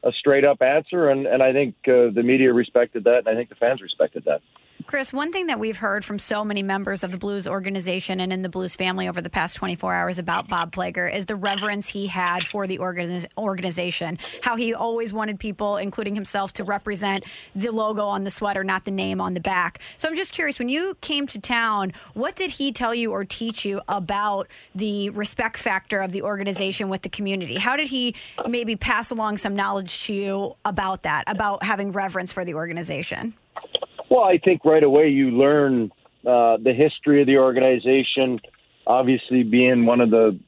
a 0.03 0.13
straight 0.13 0.45
up 0.45 0.63
answer, 0.63 1.09
and 1.09 1.27
and 1.27 1.43
I 1.43 1.53
think 1.53 1.75
uh, 1.87 2.11
the 2.11 2.23
media 2.23 2.53
respected 2.53 3.05
that, 3.05 3.19
and 3.19 3.29
I 3.29 3.35
think 3.35 3.49
the 3.49 3.55
fans 3.55 3.83
respected 3.83 4.25
that. 4.25 4.41
Chris, 4.87 5.13
one 5.13 5.31
thing 5.31 5.47
that 5.47 5.59
we've 5.59 5.77
heard 5.77 6.05
from 6.05 6.19
so 6.19 6.45
many 6.45 6.63
members 6.63 7.05
of 7.05 7.11
the 7.13 7.19
Blues 7.19 7.47
organization 7.47 8.21
and 8.21 8.33
in 8.33 8.43
the 8.43 8.49
Blues 8.49 8.77
family 8.77 9.09
over 9.09 9.21
the 9.21 9.31
past 9.31 9.57
24 9.57 9.95
hours 9.95 10.19
about 10.19 10.49
Bob 10.49 10.73
Plager 10.73 11.13
is 11.13 11.27
the 11.27 11.37
reverence 11.37 11.89
he 11.89 12.07
had 12.07 12.47
for 12.47 12.67
the 12.67 12.79
organiz- 12.79 13.27
organization. 13.37 14.19
How 14.43 14.57
he 14.57 14.73
always 14.73 15.13
wanted 15.13 15.39
people, 15.39 15.77
including 15.77 16.15
himself, 16.15 16.53
to 16.55 16.65
represent 16.65 17.25
the 17.55 17.71
logo 17.71 18.07
on 18.07 18.25
the 18.25 18.31
sweater, 18.31 18.65
not 18.65 18.85
the 18.85 18.91
name 18.91 19.21
on 19.21 19.35
the 19.35 19.41
back. 19.41 19.81
So 19.99 20.09
I'm 20.09 20.17
just 20.17 20.33
curious, 20.33 20.59
when 20.59 20.69
you 20.69 20.97
came 21.01 21.27
to 21.29 21.41
town, 21.41 21.93
what 22.15 22.37
did 22.37 22.51
he 22.51 22.73
tell 22.73 22.95
you 22.95 23.13
or 23.13 23.25
teach 23.25 23.65
you 23.65 23.81
about 23.89 24.49
the 24.75 25.11
respect 25.11 25.59
factor 25.59 26.01
of 26.01 26.13
the 26.13 26.23
organization 26.23 26.89
with 26.89 27.03
the 27.03 27.11
community? 27.11 27.57
How 27.57 27.77
did 27.77 27.89
he 27.89 28.15
maybe 28.49 28.77
pass 28.77 29.11
along 29.11 29.37
some 29.37 29.55
knowledge 29.55 30.05
to 30.05 30.15
you 30.15 30.57
about 30.65 31.03
that, 31.03 31.25
about 31.27 31.63
having 31.63 31.93
reverence 31.93 32.33
for 32.33 32.45
the 32.45 32.55
organization? 32.55 33.35
Well, 34.11 34.25
I 34.25 34.39
think 34.39 34.65
right 34.65 34.83
away 34.83 35.09
you 35.09 35.31
learn 35.31 35.93
uh, 36.27 36.57
the 36.59 36.75
history 36.77 37.21
of 37.21 37.29
the 37.29 37.39
organization. 37.39 38.41
Obviously, 38.87 39.45
being 39.45 39.87
one 39.87 40.01
of 40.01 40.11
the 40.11 40.39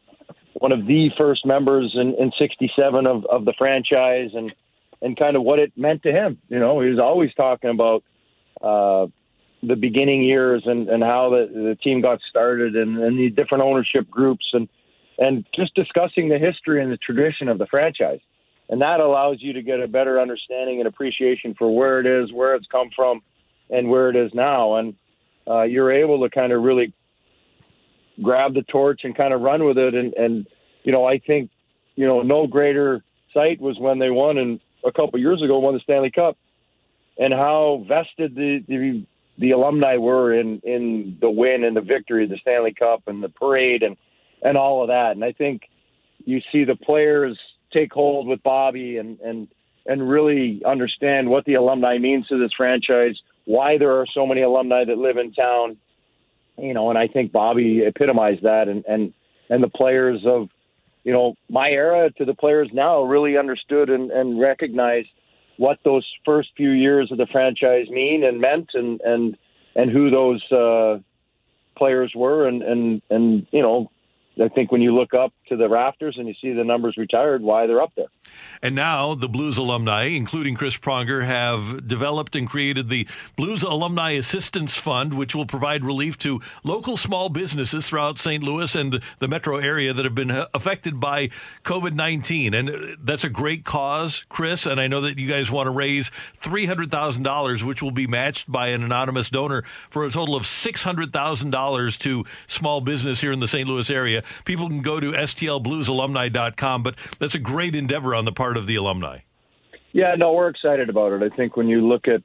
one 0.54 0.72
of 0.72 0.86
the 0.86 1.10
first 1.16 1.46
members 1.46 1.92
in, 1.94 2.14
in 2.18 2.32
'67 2.38 3.06
of, 3.06 3.24
of 3.26 3.44
the 3.44 3.54
franchise, 3.56 4.30
and 4.34 4.52
and 5.00 5.16
kind 5.16 5.36
of 5.36 5.44
what 5.44 5.60
it 5.60 5.72
meant 5.76 6.02
to 6.02 6.12
him. 6.12 6.38
You 6.48 6.58
know, 6.58 6.80
he 6.80 6.90
was 6.90 6.98
always 6.98 7.32
talking 7.34 7.70
about 7.70 8.02
uh, 8.60 9.06
the 9.62 9.76
beginning 9.76 10.22
years 10.22 10.62
and, 10.66 10.88
and 10.88 11.02
how 11.02 11.30
the, 11.30 11.46
the 11.52 11.78
team 11.82 12.00
got 12.00 12.20
started, 12.28 12.74
and, 12.74 12.98
and 12.98 13.18
the 13.18 13.30
different 13.30 13.62
ownership 13.62 14.10
groups, 14.10 14.46
and 14.52 14.68
and 15.18 15.46
just 15.54 15.74
discussing 15.76 16.28
the 16.28 16.38
history 16.38 16.82
and 16.82 16.90
the 16.90 16.96
tradition 16.96 17.48
of 17.48 17.58
the 17.58 17.66
franchise. 17.66 18.20
And 18.68 18.80
that 18.80 18.98
allows 18.98 19.36
you 19.40 19.52
to 19.52 19.62
get 19.62 19.80
a 19.80 19.86
better 19.86 20.20
understanding 20.20 20.80
and 20.80 20.88
appreciation 20.88 21.54
for 21.56 21.72
where 21.74 22.00
it 22.00 22.06
is, 22.06 22.32
where 22.32 22.54
it's 22.54 22.66
come 22.66 22.90
from, 22.96 23.20
and 23.70 23.88
where 23.88 24.10
it 24.10 24.16
is 24.16 24.32
now. 24.34 24.76
And 24.76 24.94
uh, 25.48 25.62
you're 25.62 25.92
able 25.92 26.22
to 26.22 26.30
kind 26.30 26.52
of 26.52 26.62
really 26.62 26.92
grab 28.22 28.54
the 28.54 28.62
torch 28.62 29.00
and 29.04 29.16
kind 29.16 29.32
of 29.32 29.40
run 29.40 29.64
with 29.64 29.78
it. 29.78 29.94
And, 29.94 30.14
and, 30.14 30.46
you 30.82 30.92
know, 30.92 31.04
I 31.04 31.18
think, 31.18 31.50
you 31.94 32.06
know, 32.06 32.22
no 32.22 32.46
greater 32.46 33.02
sight 33.32 33.60
was 33.60 33.78
when 33.78 33.98
they 33.98 34.10
won 34.10 34.38
and 34.38 34.60
a 34.84 34.92
couple 34.92 35.18
years 35.18 35.42
ago 35.42 35.58
won 35.58 35.74
the 35.74 35.80
Stanley 35.80 36.10
Cup 36.10 36.36
and 37.18 37.32
how 37.32 37.84
vested 37.88 38.34
the, 38.34 38.64
the, 38.68 39.06
the 39.38 39.50
alumni 39.52 39.96
were 39.96 40.32
in, 40.32 40.60
in 40.64 41.18
the 41.20 41.30
win 41.30 41.64
and 41.64 41.76
the 41.76 41.80
victory 41.80 42.24
of 42.24 42.30
the 42.30 42.38
Stanley 42.38 42.74
Cup 42.74 43.02
and 43.06 43.22
the 43.22 43.28
parade 43.28 43.82
and, 43.82 43.96
and 44.42 44.56
all 44.56 44.82
of 44.82 44.88
that. 44.88 45.12
And 45.12 45.24
I 45.24 45.32
think 45.32 45.62
you 46.24 46.40
see 46.50 46.64
the 46.64 46.76
players 46.76 47.38
take 47.72 47.92
hold 47.92 48.26
with 48.26 48.42
Bobby 48.42 48.98
and, 48.98 49.18
and, 49.20 49.48
and 49.86 50.08
really 50.08 50.62
understand 50.64 51.28
what 51.28 51.44
the 51.44 51.54
alumni 51.54 51.98
means 51.98 52.26
to 52.28 52.38
this 52.38 52.52
franchise, 52.56 53.16
why 53.44 53.78
there 53.78 53.98
are 53.98 54.06
so 54.06 54.26
many 54.26 54.42
alumni 54.42 54.84
that 54.84 54.98
live 54.98 55.16
in 55.16 55.32
town, 55.32 55.76
you 56.58 56.74
know, 56.74 56.90
and 56.90 56.98
I 56.98 57.08
think 57.08 57.32
Bobby 57.32 57.82
epitomized 57.84 58.42
that. 58.42 58.68
And, 58.68 58.84
and, 58.86 59.12
and 59.48 59.62
the 59.62 59.68
players 59.68 60.22
of, 60.24 60.48
you 61.04 61.12
know, 61.12 61.34
my 61.48 61.70
era 61.70 62.10
to 62.18 62.24
the 62.24 62.34
players 62.34 62.68
now 62.72 63.02
really 63.02 63.36
understood 63.36 63.90
and, 63.90 64.10
and 64.10 64.40
recognized 64.40 65.08
what 65.56 65.78
those 65.84 66.06
first 66.24 66.50
few 66.56 66.70
years 66.70 67.10
of 67.10 67.18
the 67.18 67.26
franchise 67.26 67.88
mean 67.90 68.24
and 68.24 68.40
meant 68.40 68.70
and, 68.74 69.00
and, 69.00 69.36
and 69.74 69.90
who 69.90 70.10
those, 70.10 70.42
uh, 70.52 70.98
players 71.76 72.12
were. 72.14 72.46
And, 72.46 72.62
and, 72.62 73.02
and, 73.10 73.46
you 73.50 73.62
know, 73.62 73.90
I 74.42 74.48
think 74.48 74.70
when 74.70 74.80
you 74.80 74.94
look 74.94 75.14
up 75.14 75.32
to 75.52 75.56
the 75.56 75.68
rafters 75.68 76.16
and 76.18 76.26
you 76.26 76.34
see 76.40 76.52
the 76.52 76.64
numbers 76.64 76.96
retired, 76.96 77.42
why 77.42 77.66
they're 77.66 77.82
up 77.82 77.92
there. 77.94 78.06
And 78.62 78.74
now 78.74 79.14
the 79.14 79.28
Blues 79.28 79.58
alumni, 79.58 80.04
including 80.04 80.54
Chris 80.54 80.76
Pronger, 80.76 81.24
have 81.24 81.86
developed 81.86 82.34
and 82.34 82.48
created 82.48 82.88
the 82.88 83.06
Blues 83.36 83.62
Alumni 83.62 84.12
Assistance 84.12 84.76
Fund, 84.76 85.14
which 85.14 85.34
will 85.34 85.46
provide 85.46 85.84
relief 85.84 86.18
to 86.20 86.40
local 86.64 86.96
small 86.96 87.28
businesses 87.28 87.88
throughout 87.88 88.18
St. 88.18 88.42
Louis 88.42 88.74
and 88.74 89.02
the 89.18 89.28
metro 89.28 89.58
area 89.58 89.92
that 89.92 90.04
have 90.04 90.14
been 90.14 90.30
uh, 90.30 90.46
affected 90.54 91.00
by 91.00 91.28
COVID 91.64 91.94
19. 91.94 92.54
And 92.54 92.70
uh, 92.70 92.78
that's 93.02 93.24
a 93.24 93.28
great 93.28 93.64
cause, 93.64 94.24
Chris. 94.28 94.64
And 94.64 94.80
I 94.80 94.86
know 94.86 95.02
that 95.02 95.18
you 95.18 95.28
guys 95.28 95.50
want 95.50 95.66
to 95.66 95.70
raise 95.70 96.10
$300,000, 96.40 97.62
which 97.62 97.82
will 97.82 97.90
be 97.90 98.06
matched 98.06 98.50
by 98.50 98.68
an 98.68 98.82
anonymous 98.82 99.28
donor 99.28 99.64
for 99.90 100.04
a 100.04 100.10
total 100.10 100.36
of 100.36 100.44
$600,000 100.44 101.98
to 101.98 102.24
small 102.46 102.80
business 102.80 103.20
here 103.20 103.32
in 103.32 103.40
the 103.40 103.48
St. 103.48 103.68
Louis 103.68 103.90
area. 103.90 104.22
People 104.44 104.68
can 104.68 104.82
go 104.82 105.00
to 105.00 105.14
stlbluesalumni.com, 105.42 106.82
but 106.82 106.94
that's 107.18 107.34
a 107.34 107.38
great 107.38 107.74
endeavor 107.74 108.14
on 108.14 108.24
the 108.24 108.32
part 108.32 108.56
of 108.56 108.66
the 108.66 108.76
alumni. 108.76 109.18
Yeah, 109.92 110.14
no, 110.16 110.32
we're 110.32 110.48
excited 110.48 110.88
about 110.88 111.12
it. 111.12 111.22
I 111.22 111.34
think 111.34 111.56
when 111.56 111.68
you 111.68 111.86
look 111.86 112.08
at 112.08 112.22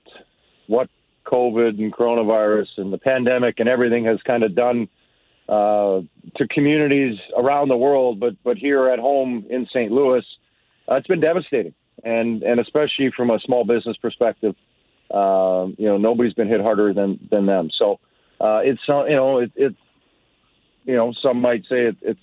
what 0.68 0.90
COVID 1.26 1.80
and 1.80 1.94
coronavirus 1.94 2.68
and 2.78 2.94
the 2.94 2.98
pandemic 2.98 3.60
and 3.60 3.68
everything 3.68 4.06
has 4.06 4.20
kind 4.26 4.44
of 4.44 4.56
done 4.56 4.88
uh, 5.50 6.02
to 6.36 6.48
communities 6.50 7.18
around 7.38 7.70
the 7.70 7.78
world, 7.78 8.20
but 8.20 8.36
but 8.44 8.58
here 8.58 8.90
at 8.90 9.00
home 9.00 9.46
in 9.50 9.66
St. 9.68 9.92
Louis, 9.92 10.24
uh, 10.90 10.96
it's 10.96 11.08
been 11.08 11.20
devastating, 11.20 11.74
and 12.04 12.44
and 12.44 12.60
especially 12.60 13.12
from 13.16 13.30
a 13.30 13.40
small 13.40 13.66
business 13.66 13.98
perspective, 13.98 14.56
uh, 15.12 15.68
you 15.78 15.88
know, 15.88 15.98
nobody's 15.98 16.34
been 16.34 16.48
hit 16.48 16.62
harder 16.62 16.94
than 16.94 17.28
than 17.30 17.46
them. 17.46 17.70
So 17.78 18.00
uh, 18.40 18.60
it's 18.64 18.82
uh, 18.88 19.06
you 19.06 19.16
know 19.16 19.40
it, 19.40 19.52
you 19.56 20.96
know 20.96 21.14
some 21.22 21.42
might 21.42 21.64
say 21.64 21.88
it, 21.88 21.98
it's 22.02 22.20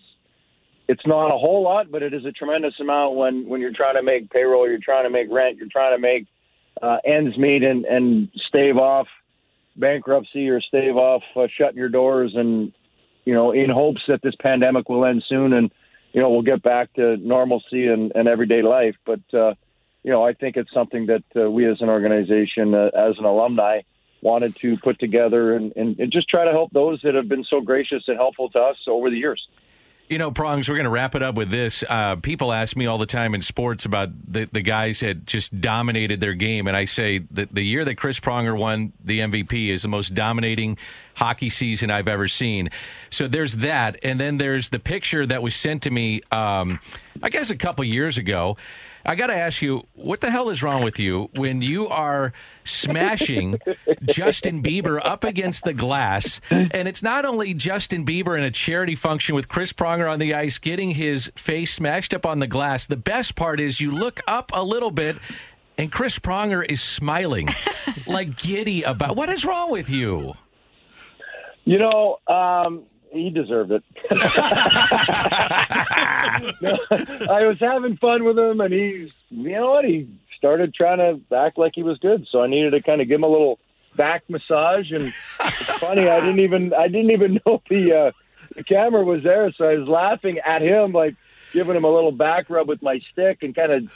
it's 0.87 1.07
not 1.07 1.29
a 1.29 1.39
whole 1.39 1.63
lot, 1.63 1.91
but 1.91 2.03
it 2.03 2.13
is 2.13 2.25
a 2.25 2.33
tremendous 2.33 2.75
amount 2.81 3.17
when 3.17 3.49
when 3.49 3.61
you're 3.61 3.73
trying 3.73 3.95
to 3.95 4.03
make 4.03 4.31
payroll, 4.31 4.69
you're 4.69 4.79
trying 4.79 5.05
to 5.05 5.11
make 5.11 5.29
rent, 5.31 5.57
you're 5.57 5.69
trying 5.69 5.95
to 5.95 6.01
make 6.01 6.27
uh, 6.83 6.99
ends 7.05 7.37
meet 7.39 7.63
and 7.63 7.85
and 7.85 8.29
stave 8.49 8.77
off 8.77 9.07
bankruptcy 9.77 10.49
or 10.49 10.61
stave 10.61 10.97
off 10.97 11.23
uh, 11.37 11.47
shutting 11.57 11.79
your 11.79 11.89
doors 11.89 12.33
and 12.35 12.73
you 13.25 13.35
know 13.35 13.53
in 13.53 13.71
hopes 13.71 14.03
that 14.07 14.23
this 14.23 14.35
pandemic 14.41 14.89
will 14.89 15.05
end 15.05 15.25
soon 15.29 15.53
and 15.53 15.71
you 16.13 16.21
know 16.21 16.31
we'll 16.31 16.43
get 16.43 16.63
back 16.63 16.93
to 16.95 17.17
normalcy 17.17 17.87
and, 17.87 18.13
and 18.15 18.29
everyday 18.29 18.63
life. 18.63 18.97
But 19.07 19.23
uh, 19.33 19.55
you 20.03 20.11
know 20.11 20.23
I 20.25 20.35
think 20.35 20.57
it's 20.57 20.73
something 20.73 21.07
that 21.07 21.25
uh, 21.35 21.51
we 21.51 21.67
as 21.67 21.81
an 21.81 21.89
organization, 21.89 22.75
uh, 22.75 22.91
as 22.95 23.19
an 23.19 23.25
alumni, 23.25 23.81
wanted 24.21 24.57
to 24.57 24.77
put 24.79 24.99
together 24.99 25.55
and, 25.55 25.73
and, 25.77 25.99
and 25.99 26.13
just 26.13 26.29
try 26.29 26.45
to 26.45 26.51
help 26.51 26.71
those 26.73 27.01
that 27.05 27.15
have 27.15 27.29
been 27.29 27.45
so 27.45 27.61
gracious 27.61 28.03
and 28.07 28.17
helpful 28.17 28.49
to 28.51 28.59
us 28.59 28.77
over 28.87 29.11
the 29.11 29.17
years. 29.17 29.47
You 30.07 30.19
know, 30.19 30.31
Prongs, 30.31 30.69
we're 30.69 30.75
going 30.75 30.85
to 30.85 30.91
wrap 30.91 31.15
it 31.15 31.23
up 31.23 31.35
with 31.35 31.51
this. 31.51 31.83
Uh, 31.89 32.17
people 32.17 32.53
ask 32.53 32.77
me 32.77 32.85
all 32.85 32.99
the 32.99 33.07
time 33.07 33.35
in 33.35 33.41
sports 33.41 33.87
about 33.87 34.11
the, 34.31 34.47
the 34.53 34.61
guys 34.61 35.01
that 35.01 35.25
just 35.25 35.59
dominated 35.63 36.21
their 36.21 36.35
game. 36.35 36.67
And 36.67 36.77
I 36.77 36.85
say 36.85 37.21
that 37.31 37.55
the 37.55 37.63
year 37.63 37.87
that 37.87 37.95
Chris 37.95 38.21
Pronger 38.21 38.57
won 38.57 38.93
the 39.03 39.21
MVP 39.21 39.69
is 39.71 39.81
the 39.81 39.89
most 39.89 40.15
dominating 40.15 40.77
hockey 41.15 41.49
season 41.49 41.91
I've 41.91 42.07
ever 42.09 42.29
seen. 42.29 42.69
So 43.09 43.29
there's 43.29 43.57
that, 43.59 43.99
and 44.03 44.21
then 44.21 44.37
there's 44.37 44.69
the 44.69 44.79
picture 44.79 45.25
that 45.25 45.43
was 45.43 45.55
sent 45.55 45.85
to 45.85 45.91
me, 45.91 46.21
um, 46.31 46.81
I 47.23 47.31
guess, 47.31 47.49
a 47.49 47.57
couple 47.57 47.83
years 47.85 48.19
ago. 48.19 48.59
I 49.07 49.15
got 49.15 49.27
to 49.27 49.35
ask 49.35 49.61
you, 49.61 49.87
what 49.95 50.21
the 50.21 50.31
hell 50.31 50.49
is 50.49 50.63
wrong 50.63 50.83
with 50.83 50.99
you 50.99 51.29
when 51.35 51.61
you 51.61 51.89
are 51.89 52.33
smashing 52.65 53.59
Justin 54.05 54.63
Bieber 54.63 55.01
up 55.05 55.25
against 55.25 55.65
the 55.65 55.75
glass? 55.75 56.41
And 56.51 56.89
it's 56.89 57.03
not 57.03 57.25
only 57.25 57.53
Justin 57.53 58.07
Bieber 58.07 58.39
in 58.39 58.45
a 58.45 58.51
charity 58.51 58.95
function 58.95 59.35
with 59.35 59.49
Chris 59.49 59.73
Pronger 59.73 60.11
on 60.11 60.19
the 60.19 60.35
ice 60.35 60.59
getting 60.59 60.93
his 60.93 61.31
face 61.37 61.75
smashed 61.75 62.15
up 62.15 62.25
on 62.25 62.39
the 62.39 62.47
glass. 62.47 62.87
The 62.87 62.97
best 62.97 63.35
part 63.35 63.61
is 63.61 63.81
you 63.81 63.91
look 63.91 64.21
up 64.27 64.51
a 64.55 64.63
little 64.63 64.91
bit 64.91 65.17
and 65.77 65.93
Chris 65.93 66.19
Pronger 66.19 66.65
is 66.67 66.81
smiling 66.81 67.49
like 68.07 68.37
giddy 68.37 68.83
about 68.85 69.17
what 69.17 69.29
is 69.29 69.45
wrong 69.45 69.71
with 69.71 69.91
you? 69.91 70.35
You 71.65 71.79
know, 71.79 72.21
um, 72.27 72.85
he 73.15 73.31
deserved 73.31 73.73
it. 73.73 73.83
I 77.31 77.47
was 77.47 77.59
having 77.61 77.97
fun 77.97 78.25
with 78.25 78.39
him, 78.39 78.61
and 78.61 78.73
he's, 78.73 79.11
you 79.31 79.53
know 79.53 79.71
what? 79.71 79.85
He 79.85 80.09
started 80.37 80.75
trying 80.75 80.99
to 80.99 81.21
act 81.37 81.59
like 81.59 81.73
he 81.75 81.83
was 81.83 81.99
good, 81.99 82.27
so 82.31 82.43
I 82.43 82.47
needed 82.47 82.71
to 82.71 82.83
kind 82.83 83.01
of 83.01 83.09
give 83.09 83.17
him 83.17 83.25
a 83.25 83.29
little 83.29 83.59
back 83.97 84.25
massage. 84.29 84.91
And 84.91 85.13
it's 85.41 85.63
funny, 85.79 86.09
I 86.09 86.21
didn't 86.21 86.41
even, 86.41 86.75
I 86.75 86.89
didn't 86.89 87.13
even 87.13 87.41
know 87.47 87.63
the 87.69 87.93
uh, 87.93 88.13
the 88.55 88.65
camera 88.65 89.05
was 89.05 89.23
there, 89.23 89.53
so 89.53 89.65
I 89.65 89.77
was 89.77 89.89
laughing 89.89 90.39
at 90.39 90.63
him, 90.63 90.93
like 90.93 91.17
giving 91.53 91.77
him 91.77 91.85
a 91.85 91.91
little 91.91 92.13
back 92.13 92.51
rub 92.51 92.69
with 92.69 92.83
my 92.83 93.01
stick, 93.13 93.43
and 93.43 93.55
kind 93.55 93.73
of 93.73 93.91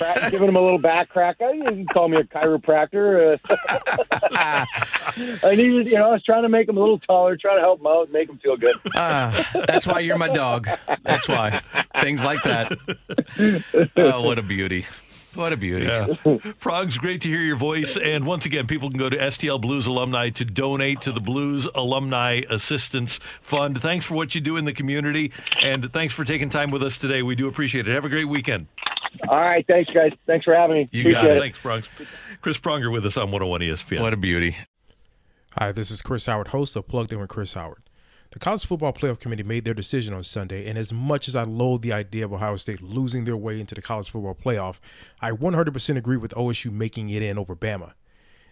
crack, 0.00 0.30
giving 0.30 0.48
him 0.48 0.56
a 0.56 0.60
little 0.60 0.78
back 0.78 1.10
crack. 1.10 1.36
I 1.40 1.52
didn't 1.52 1.86
call 1.88 2.08
me 2.08 2.16
a 2.16 2.24
chiropractor. 2.24 3.38
Uh, 4.32 4.64
I 5.42 5.54
needed, 5.54 5.86
you 5.86 5.94
know, 5.94 6.08
I 6.08 6.12
was 6.12 6.22
trying 6.22 6.42
to 6.42 6.48
make 6.48 6.68
him 6.68 6.76
a 6.76 6.80
little 6.80 6.98
taller, 6.98 7.36
trying 7.36 7.56
to 7.56 7.62
help 7.62 7.80
him 7.80 7.86
out, 7.86 8.10
make 8.10 8.28
him 8.28 8.38
feel 8.38 8.56
good. 8.56 8.76
Uh, 8.94 9.44
that's 9.66 9.86
why 9.86 10.00
you're 10.00 10.18
my 10.18 10.28
dog. 10.28 10.68
That's 11.04 11.28
why. 11.28 11.60
Things 12.00 12.22
like 12.22 12.42
that. 12.44 12.72
Oh, 13.96 14.22
what 14.22 14.38
a 14.38 14.42
beauty. 14.42 14.86
What 15.34 15.52
a 15.52 15.56
beauty. 15.56 15.86
Yeah. 15.86 16.38
Prongs 16.58 16.98
great 16.98 17.20
to 17.22 17.28
hear 17.28 17.40
your 17.40 17.56
voice. 17.56 17.96
And 17.96 18.26
once 18.26 18.46
again, 18.46 18.66
people 18.66 18.90
can 18.90 18.98
go 18.98 19.08
to 19.08 19.16
STL 19.16 19.60
Blues 19.60 19.86
Alumni 19.86 20.30
to 20.30 20.44
donate 20.44 21.02
to 21.02 21.12
the 21.12 21.20
Blues 21.20 21.68
Alumni 21.74 22.42
Assistance 22.50 23.20
Fund. 23.40 23.80
Thanks 23.80 24.04
for 24.04 24.14
what 24.14 24.34
you 24.34 24.40
do 24.40 24.56
in 24.56 24.64
the 24.64 24.72
community. 24.72 25.30
And 25.62 25.92
thanks 25.92 26.14
for 26.14 26.24
taking 26.24 26.48
time 26.48 26.70
with 26.70 26.82
us 26.82 26.98
today. 26.98 27.22
We 27.22 27.36
do 27.36 27.46
appreciate 27.46 27.86
it. 27.86 27.94
Have 27.94 28.04
a 28.04 28.08
great 28.08 28.24
weekend. 28.24 28.66
All 29.28 29.40
right. 29.40 29.64
Thanks, 29.66 29.90
guys. 29.92 30.12
Thanks 30.26 30.44
for 30.44 30.54
having 30.54 30.76
me. 30.76 30.88
You 30.92 31.00
Appreciate 31.02 31.22
got 31.22 31.30
it. 31.30 31.36
it. 31.36 31.40
Thanks, 31.40 31.58
Prongs. 31.58 31.88
Chris 32.40 32.58
Pronger 32.58 32.92
with 32.92 33.04
us 33.04 33.16
on 33.16 33.30
101 33.30 33.60
ESPN. 33.60 34.00
What 34.00 34.12
a 34.12 34.16
beauty. 34.16 34.56
Hi, 35.58 35.72
this 35.72 35.90
is 35.90 36.00
Chris 36.00 36.26
Howard, 36.26 36.48
host 36.48 36.76
of 36.76 36.86
Plugged 36.86 37.12
In 37.12 37.18
with 37.18 37.28
Chris 37.28 37.54
Howard. 37.54 37.82
The 38.32 38.38
College 38.38 38.64
Football 38.64 38.92
Playoff 38.92 39.18
Committee 39.18 39.42
made 39.42 39.64
their 39.64 39.74
decision 39.74 40.14
on 40.14 40.22
Sunday, 40.22 40.68
and 40.68 40.78
as 40.78 40.92
much 40.92 41.26
as 41.26 41.34
I 41.34 41.42
loathe 41.42 41.82
the 41.82 41.92
idea 41.92 42.24
of 42.24 42.32
Ohio 42.32 42.54
State 42.56 42.80
losing 42.80 43.24
their 43.24 43.36
way 43.36 43.58
into 43.58 43.74
the 43.74 43.82
College 43.82 44.08
Football 44.08 44.36
Playoff, 44.36 44.78
I 45.20 45.32
100% 45.32 45.96
agree 45.96 46.16
with 46.16 46.32
OSU 46.34 46.70
making 46.70 47.10
it 47.10 47.22
in 47.22 47.36
over 47.36 47.56
Bama. 47.56 47.94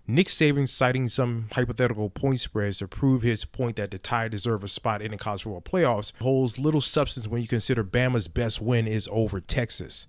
Nick 0.08 0.26
Saban 0.26 0.68
citing 0.68 1.08
some 1.08 1.46
hypothetical 1.52 2.10
point 2.10 2.40
spreads 2.40 2.78
to 2.78 2.88
prove 2.88 3.22
his 3.22 3.44
point 3.44 3.76
that 3.76 3.92
the 3.92 3.98
Tide 3.98 4.32
deserve 4.32 4.64
a 4.64 4.68
spot 4.68 5.00
in 5.00 5.12
the 5.12 5.18
College 5.18 5.44
Football 5.44 5.60
Playoffs 5.60 6.12
holds 6.20 6.58
little 6.58 6.80
substance 6.80 7.28
when 7.28 7.42
you 7.42 7.46
consider 7.46 7.84
Bama's 7.84 8.26
best 8.26 8.60
win 8.60 8.88
is 8.88 9.08
over 9.12 9.40
Texas. 9.40 10.08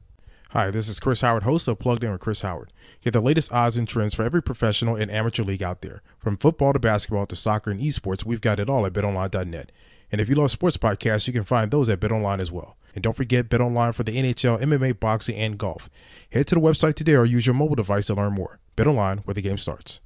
Hi, 0.53 0.69
this 0.69 0.89
is 0.89 0.99
Chris 0.99 1.21
Howard, 1.21 1.43
host 1.43 1.69
of 1.69 1.79
Plugged 1.79 2.03
In 2.03 2.11
with 2.11 2.19
Chris 2.19 2.41
Howard. 2.41 2.73
Get 3.01 3.13
the 3.13 3.21
latest 3.21 3.53
odds 3.53 3.77
and 3.77 3.87
trends 3.87 4.13
for 4.13 4.23
every 4.23 4.43
professional 4.43 4.97
and 4.97 5.09
amateur 5.09 5.43
league 5.43 5.63
out 5.63 5.81
there. 5.81 6.01
From 6.19 6.35
football 6.35 6.73
to 6.73 6.79
basketball 6.79 7.25
to 7.27 7.37
soccer 7.37 7.71
and 7.71 7.79
esports, 7.79 8.25
we've 8.25 8.41
got 8.41 8.59
it 8.59 8.69
all 8.69 8.85
at 8.85 8.91
betonline.net. 8.91 9.71
And 10.11 10.19
if 10.19 10.27
you 10.27 10.35
love 10.35 10.51
sports 10.51 10.75
podcasts, 10.75 11.25
you 11.25 11.31
can 11.31 11.45
find 11.45 11.71
those 11.71 11.87
at 11.87 12.01
BetOnline 12.01 12.41
as 12.41 12.51
well. 12.51 12.75
And 12.93 13.01
don't 13.01 13.15
forget 13.15 13.47
BetOnline 13.47 13.95
for 13.95 14.03
the 14.03 14.17
NHL, 14.17 14.61
MMA, 14.61 14.99
boxing, 14.99 15.37
and 15.37 15.57
golf. 15.57 15.89
Head 16.33 16.47
to 16.47 16.55
the 16.55 16.61
website 16.61 16.95
today 16.95 17.15
or 17.15 17.23
use 17.23 17.45
your 17.45 17.55
mobile 17.55 17.75
device 17.75 18.07
to 18.07 18.13
learn 18.13 18.33
more. 18.33 18.59
BetOnline, 18.75 19.25
where 19.25 19.33
the 19.33 19.41
game 19.41 19.57
starts. 19.57 20.01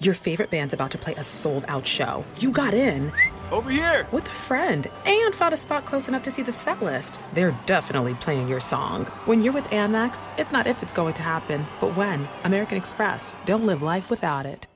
Your 0.00 0.12
favorite 0.12 0.50
band's 0.50 0.74
about 0.74 0.90
to 0.90 0.98
play 0.98 1.14
a 1.14 1.22
sold 1.22 1.64
out 1.66 1.86
show. 1.86 2.26
You 2.36 2.52
got 2.52 2.74
in. 2.74 3.10
Over 3.52 3.70
here! 3.70 4.08
With 4.10 4.26
a 4.26 4.30
friend 4.30 4.90
and 5.04 5.34
found 5.34 5.54
a 5.54 5.56
spot 5.56 5.84
close 5.84 6.08
enough 6.08 6.22
to 6.22 6.32
see 6.32 6.42
the 6.42 6.52
set 6.52 6.82
list. 6.82 7.20
They're 7.32 7.56
definitely 7.64 8.14
playing 8.14 8.48
your 8.48 8.58
song. 8.58 9.04
When 9.24 9.40
you're 9.40 9.52
with 9.52 9.66
Amex, 9.66 10.28
it's 10.36 10.50
not 10.50 10.66
if 10.66 10.82
it's 10.82 10.92
going 10.92 11.14
to 11.14 11.22
happen, 11.22 11.64
but 11.80 11.96
when. 11.96 12.28
American 12.42 12.76
Express. 12.76 13.36
Don't 13.44 13.66
live 13.66 13.82
life 13.82 14.10
without 14.10 14.46
it. 14.46 14.66